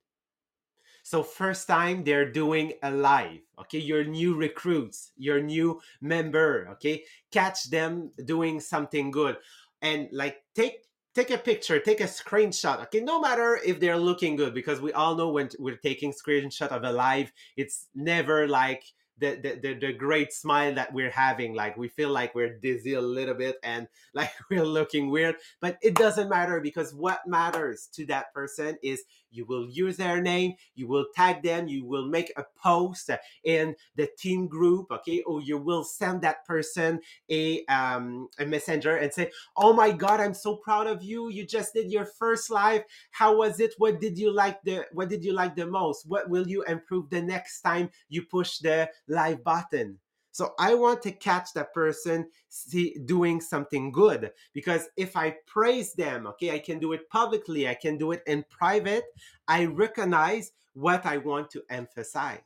So 1.05 1.21
first 1.21 1.67
time 1.67 2.03
they're 2.03 2.31
doing 2.31 2.73
a 2.81 2.89
live, 2.89 3.41
okay? 3.59 3.77
Your 3.77 4.03
new 4.03 4.33
recruits, 4.33 5.11
your 5.15 5.39
new 5.39 5.79
member, 6.01 6.67
okay? 6.71 7.03
Catch 7.29 7.69
them 7.69 8.09
doing 8.25 8.59
something 8.59 9.11
good 9.11 9.37
and 9.83 10.09
like 10.11 10.41
take 10.55 10.81
take 11.13 11.29
a 11.29 11.37
picture, 11.37 11.79
take 11.79 12.01
a 12.01 12.05
screenshot. 12.05 12.81
Okay, 12.81 13.01
no 13.01 13.21
matter 13.21 13.59
if 13.63 13.79
they're 13.79 13.99
looking 13.99 14.35
good, 14.35 14.55
because 14.55 14.81
we 14.81 14.91
all 14.93 15.15
know 15.15 15.29
when 15.29 15.47
we're 15.59 15.77
taking 15.77 16.11
screenshot 16.11 16.69
of 16.69 16.83
a 16.83 16.91
live, 16.91 17.31
it's 17.55 17.87
never 17.93 18.47
like 18.47 18.83
the, 19.17 19.59
the, 19.61 19.73
the 19.75 19.93
great 19.93 20.33
smile 20.33 20.73
that 20.75 20.93
we're 20.93 21.11
having 21.11 21.53
like 21.53 21.77
we 21.77 21.87
feel 21.87 22.09
like 22.09 22.35
we're 22.35 22.57
dizzy 22.57 22.95
a 22.95 23.01
little 23.01 23.33
bit 23.33 23.55
and 23.63 23.87
like 24.13 24.31
we're 24.49 24.65
looking 24.65 25.09
weird 25.09 25.35
but 25.61 25.77
it 25.81 25.95
doesn't 25.95 26.29
matter 26.29 26.59
because 26.59 26.93
what 26.93 27.21
matters 27.25 27.87
to 27.93 28.05
that 28.05 28.33
person 28.33 28.77
is 28.83 29.03
you 29.35 29.45
will 29.45 29.69
use 29.69 29.97
their 29.97 30.21
name 30.21 30.53
you 30.75 30.87
will 30.87 31.05
tag 31.15 31.43
them 31.43 31.67
you 31.67 31.85
will 31.85 32.07
make 32.07 32.31
a 32.37 32.43
post 32.61 33.09
in 33.43 33.75
the 33.95 34.07
team 34.17 34.47
group 34.47 34.87
okay? 34.91 35.21
Or 35.23 35.41
you 35.41 35.57
will 35.57 35.83
send 35.83 36.21
that 36.21 36.45
person 36.45 36.99
a 37.29 37.65
um 37.65 38.29
a 38.39 38.45
messenger 38.45 38.97
and 38.97 39.13
say 39.13 39.31
oh 39.57 39.73
my 39.73 39.91
god 39.91 40.19
i'm 40.19 40.33
so 40.33 40.55
proud 40.55 40.87
of 40.87 41.03
you. 41.03 41.29
You 41.29 41.45
just 41.45 41.73
did 41.73 41.91
your 41.91 42.05
first 42.05 42.49
live 42.49 42.83
how 43.11 43.37
was 43.37 43.59
it? 43.59 43.73
What 43.77 43.99
did 43.99 44.17
you 44.17 44.31
like 44.31 44.61
the 44.63 44.85
what 44.91 45.09
did 45.09 45.23
you 45.23 45.33
like 45.33 45.55
the 45.55 45.65
most? 45.65 46.07
What 46.07 46.29
will 46.29 46.47
you 46.47 46.63
improve 46.63 47.09
the 47.09 47.21
next 47.21 47.61
time 47.61 47.89
you 48.09 48.23
push 48.23 48.59
the 48.59 48.89
live 49.07 49.43
button 49.43 49.99
so 50.35 50.53
I 50.59 50.73
want 50.73 51.01
to 51.03 51.11
catch 51.11 51.53
that 51.53 51.73
person 51.73 52.27
see, 52.49 52.97
doing 53.05 53.39
something 53.39 53.89
good 53.89 54.31
because 54.51 54.89
if 54.97 55.15
I 55.15 55.37
praise 55.45 55.93
them, 55.93 56.27
okay, 56.27 56.51
I 56.51 56.59
can 56.59 56.77
do 56.77 56.91
it 56.91 57.09
publicly, 57.09 57.69
I 57.69 57.73
can 57.73 57.97
do 57.97 58.11
it 58.11 58.21
in 58.27 58.43
private. 58.49 59.05
I 59.47 59.63
recognize 59.63 60.51
what 60.73 61.05
I 61.05 61.17
want 61.17 61.49
to 61.51 61.63
emphasize. 61.69 62.41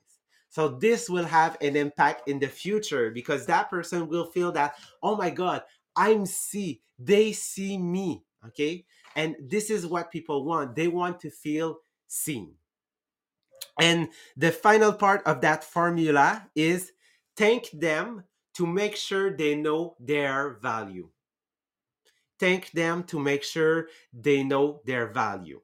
So 0.50 0.68
this 0.68 1.10
will 1.10 1.26
have 1.26 1.58
an 1.62 1.76
impact 1.76 2.30
in 2.30 2.38
the 2.38 2.48
future 2.48 3.10
because 3.10 3.48
that 3.48 3.72
person 3.72 4.08
will 4.08 4.26
feel 4.26 4.52
that, 4.52 4.76
oh 5.02 5.16
my 5.16 5.32
God, 5.32 5.64
I'm 5.96 6.28
see, 6.28 6.82
they 7.00 7.32
see 7.32 7.80
me 7.80 8.24
Okay. 8.48 8.86
And 9.16 9.36
this 9.42 9.70
is 9.70 9.86
what 9.86 10.12
people 10.12 10.46
want. 10.46 10.76
They 10.76 10.88
want 10.88 11.20
to 11.22 11.30
feel 11.32 11.80
seen. 12.08 12.54
And 13.82 14.10
the 14.38 14.52
final 14.52 14.94
part 14.94 15.26
of 15.26 15.42
that 15.42 15.64
formula 15.64 16.48
is 16.56 16.92
thank 17.40 17.72
them 17.72 18.26
to 18.54 18.68
make 18.68 18.98
sure 18.98 19.32
they 19.32 19.56
know 19.56 19.96
their 19.98 20.60
value. 20.62 21.08
Thank 22.38 22.72
them 22.72 23.04
to 23.06 23.18
make 23.18 23.44
sure 23.44 23.88
they 24.14 24.44
know 24.44 24.82
their 24.86 25.08
value. 25.08 25.62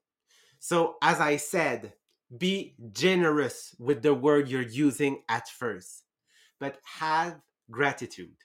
So, 0.59 0.95
as 1.01 1.19
I 1.19 1.35
said, 1.35 1.93
be 2.37 2.75
generous 2.93 3.75
with 3.77 4.01
the 4.01 4.13
word 4.13 4.47
you're 4.47 4.61
using 4.61 5.23
at 5.27 5.49
first, 5.49 6.03
but 6.61 6.79
have 6.99 7.41
gratitude. 7.69 8.37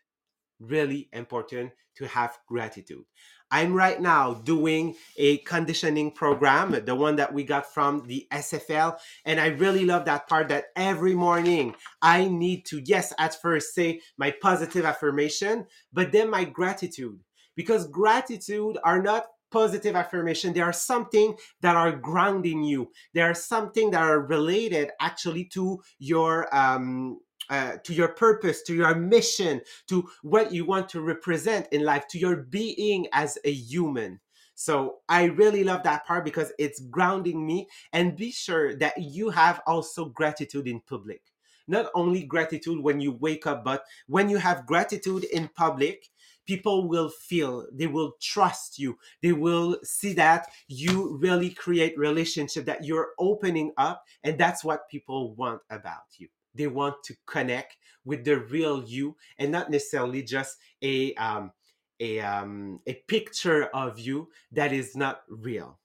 Really 0.60 1.08
important 1.12 1.72
to 1.96 2.06
have 2.06 2.38
gratitude. 2.46 3.04
I'm 3.50 3.74
right 3.74 4.00
now 4.00 4.34
doing 4.34 4.94
a 5.16 5.38
conditioning 5.38 6.12
program, 6.12 6.72
the 6.84 6.94
one 6.94 7.16
that 7.16 7.34
we 7.34 7.42
got 7.42 7.72
from 7.72 8.06
the 8.06 8.26
SFL. 8.30 8.98
And 9.24 9.40
I 9.40 9.48
really 9.48 9.84
love 9.84 10.04
that 10.04 10.28
part 10.28 10.48
that 10.48 10.66
every 10.76 11.14
morning 11.14 11.74
I 12.00 12.26
need 12.26 12.64
to, 12.66 12.80
yes, 12.84 13.12
at 13.18 13.40
first 13.40 13.74
say 13.74 14.00
my 14.16 14.30
positive 14.30 14.84
affirmation, 14.84 15.66
but 15.92 16.12
then 16.12 16.30
my 16.30 16.44
gratitude. 16.44 17.20
Because 17.56 17.88
gratitude 17.88 18.78
are 18.84 19.02
not 19.02 19.26
positive 19.50 19.96
affirmation 19.96 20.52
they 20.52 20.60
are 20.60 20.72
something 20.72 21.36
that 21.60 21.74
are 21.74 21.90
grounding 21.90 22.62
you 22.62 22.88
they 23.14 23.20
are 23.20 23.34
something 23.34 23.90
that 23.90 24.00
are 24.00 24.20
related 24.20 24.90
actually 25.00 25.44
to 25.44 25.82
your 25.98 26.54
um 26.54 27.18
uh, 27.50 27.76
to 27.84 27.92
your 27.92 28.08
purpose, 28.08 28.62
to 28.62 28.74
your 28.74 28.94
mission, 28.94 29.60
to 29.88 30.08
what 30.22 30.52
you 30.52 30.64
want 30.64 30.88
to 30.88 31.00
represent 31.00 31.68
in 31.72 31.84
life, 31.84 32.06
to 32.08 32.18
your 32.18 32.36
being 32.36 33.08
as 33.12 33.36
a 33.44 33.52
human. 33.52 34.20
So 34.54 34.98
I 35.08 35.24
really 35.24 35.64
love 35.64 35.82
that 35.82 36.06
part 36.06 36.24
because 36.24 36.52
it's 36.58 36.80
grounding 36.80 37.44
me. 37.44 37.68
And 37.92 38.16
be 38.16 38.30
sure 38.30 38.76
that 38.76 38.98
you 38.98 39.30
have 39.30 39.60
also 39.66 40.06
gratitude 40.06 40.68
in 40.68 40.80
public. 40.80 41.22
Not 41.66 41.90
only 41.94 42.24
gratitude 42.24 42.80
when 42.80 43.00
you 43.00 43.12
wake 43.12 43.46
up, 43.46 43.64
but 43.64 43.84
when 44.06 44.28
you 44.28 44.38
have 44.38 44.66
gratitude 44.66 45.24
in 45.24 45.48
public, 45.48 46.08
people 46.46 46.88
will 46.88 47.08
feel 47.08 47.66
they 47.72 47.86
will 47.86 48.14
trust 48.20 48.78
you 48.78 48.98
they 49.22 49.32
will 49.32 49.76
see 49.84 50.12
that 50.14 50.48
you 50.66 51.16
really 51.18 51.50
create 51.50 51.96
relationship 51.96 52.64
that 52.64 52.84
you're 52.84 53.10
opening 53.20 53.70
up 53.76 54.02
and 54.24 54.36
that's 54.36 54.64
what 54.64 54.88
people 54.88 55.34
want 55.34 55.60
about 55.70 56.08
you 56.16 56.26
they 56.54 56.66
want 56.66 57.02
to 57.04 57.14
connect 57.26 57.76
with 58.04 58.24
the 58.24 58.38
real 58.38 58.82
you 58.84 59.16
and 59.38 59.52
not 59.52 59.70
necessarily 59.70 60.22
just 60.22 60.56
a 60.82 61.14
um, 61.14 61.52
a 62.00 62.20
um, 62.20 62.80
a 62.86 62.94
picture 63.06 63.64
of 63.74 63.98
you 63.98 64.28
that 64.52 64.72
is 64.72 64.96
not 64.96 65.22
real. 65.28 65.78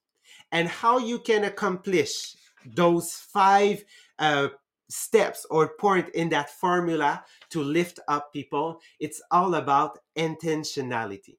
And 0.52 0.68
how 0.68 0.98
you 0.98 1.20
can 1.20 1.44
accomplish 1.44 2.36
those 2.66 3.14
five 3.14 3.84
uh, 4.20 4.50
steps 4.90 5.46
or 5.50 5.76
point 5.80 6.10
in 6.10 6.30
that 6.30 6.50
formula 6.50 7.24
to 7.50 7.62
lift 7.62 8.00
up 8.08 8.32
people, 8.34 8.80
it's 9.00 9.22
all 9.32 9.56
about 9.56 10.00
intentionality. 10.18 11.38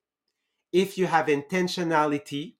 If 0.72 0.98
you 0.98 1.06
have 1.06 1.26
intentionality, 1.26 2.54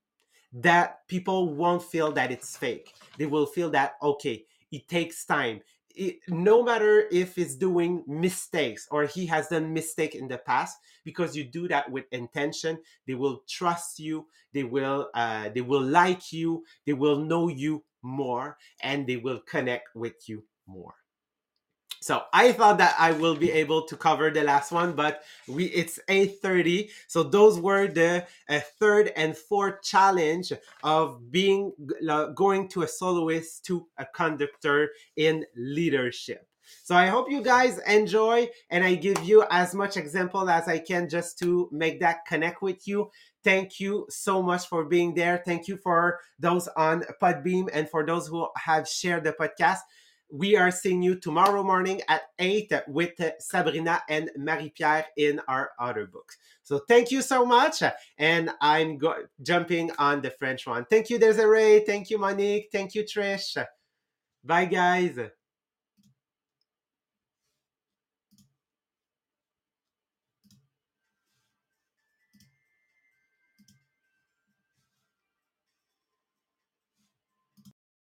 that 0.53 1.07
people 1.07 1.55
won't 1.55 1.83
feel 1.83 2.13
that 2.13 2.31
it's 2.31 2.57
fake. 2.57 2.95
They 3.19 3.27
will 3.27 3.47
feel 3.47 3.71
that 3.71 3.95
okay, 4.03 4.47
it 4.73 4.89
takes 4.89 5.25
time 5.25 5.61
it, 5.97 6.19
no 6.29 6.63
matter 6.63 7.07
if 7.11 7.39
it's 7.39 7.57
doing 7.57 8.05
mistakes 8.07 8.87
or 8.91 9.05
he 9.05 9.27
has 9.27 9.49
done 9.49 9.73
mistake 9.73 10.15
in 10.15 10.29
the 10.29 10.39
past 10.39 10.77
because 11.05 11.37
you 11.37 11.45
do 11.45 11.67
that 11.69 11.91
with 11.91 12.05
intention 12.13 12.79
they 13.07 13.15
will 13.15 13.43
trust 13.49 13.99
you 13.99 14.27
they 14.53 14.65
will 14.65 15.09
uh, 15.15 15.49
they 15.55 15.63
will 15.63 15.83
like 15.83 16.33
you 16.33 16.65
they 16.85 16.93
will 16.93 17.19
know 17.19 17.49
you 17.49 17.83
more 18.03 18.57
and 18.83 19.07
they 19.07 19.17
will 19.17 19.41
connect 19.41 19.89
with 19.95 20.29
you 20.29 20.45
more 20.67 20.95
so 22.01 22.23
I 22.33 22.53
thought 22.53 22.79
that 22.79 22.95
I 22.99 23.13
will 23.13 23.37
be 23.37 23.51
able 23.51 23.83
to 23.83 23.97
cover 23.97 24.31
the 24.31 24.45
last 24.45 24.73
one, 24.73 24.95
but 24.95 25.23
we 25.49 25.67
it's 25.67 25.99
8:30. 26.09 26.91
So 27.09 27.23
those 27.23 27.59
were 27.59 27.89
the 27.89 28.27
uh, 28.49 28.61
third 28.79 29.13
and 29.17 29.37
fourth 29.37 29.83
challenge 29.83 30.53
of 30.83 31.31
being 31.31 31.73
uh, 32.09 32.27
going 32.27 32.69
to 32.69 32.83
a 32.83 32.89
soloist 32.89 33.65
to 33.67 33.87
a 33.99 34.07
conductor 34.07 34.91
in 35.17 35.45
leadership. 35.57 36.47
So 36.83 36.97
I 36.97 37.07
hope 37.07 37.31
you 37.31 37.43
guys 37.43 37.79
enjoy 37.87 38.49
and 38.71 38.85
I 38.85 38.95
give 38.95 39.23
you 39.25 39.45
as 39.51 39.75
much 39.75 39.97
example 39.97 40.49
as 40.51 40.69
I 40.69 40.79
can 40.79 41.09
just 41.09 41.39
to 41.41 41.69
make 41.73 42.01
that 42.01 42.27
connect 42.27 42.63
with 42.63 42.87
you. 42.89 43.11
Thank 43.45 43.79
you 43.79 44.07
so 44.09 44.43
much 44.43 44.67
for 44.67 44.85
being 44.85 45.15
there. 45.15 45.43
Thank 45.45 45.69
you 45.69 45.77
for 45.77 46.19
those 46.39 46.69
on 46.77 47.05
Podbean 47.23 47.69
and 47.73 47.89
for 47.89 48.05
those 48.05 48.27
who 48.27 48.49
have 48.57 48.89
shared 48.89 49.25
the 49.25 49.33
podcast 49.33 49.79
we 50.31 50.57
are 50.57 50.71
seeing 50.71 51.03
you 51.03 51.15
tomorrow 51.15 51.63
morning 51.63 52.01
at 52.09 52.23
8 52.39 52.73
with 52.89 53.13
Sabrina 53.39 54.03
and 54.09 54.31
Marie-Pierre 54.37 55.07
in 55.17 55.41
our 55.49 55.71
other 55.79 56.07
books. 56.07 56.37
So 56.63 56.81
thank 56.89 57.11
you 57.11 57.23
so 57.23 57.45
much. 57.45 57.83
And 58.19 58.51
I'm 58.61 58.99
go- 58.99 59.25
jumping 59.43 59.91
on 59.99 60.21
the 60.21 60.31
French 60.31 60.67
one. 60.67 60.85
Thank 60.91 61.11
you, 61.11 61.19
Desiree. 61.19 61.85
Thank 61.87 62.11
you, 62.11 62.19
Monique. 62.19 62.69
Thank 62.73 62.95
you, 62.95 63.05
Trish. 63.05 63.57
Bye, 64.43 64.65
guys. 64.65 65.19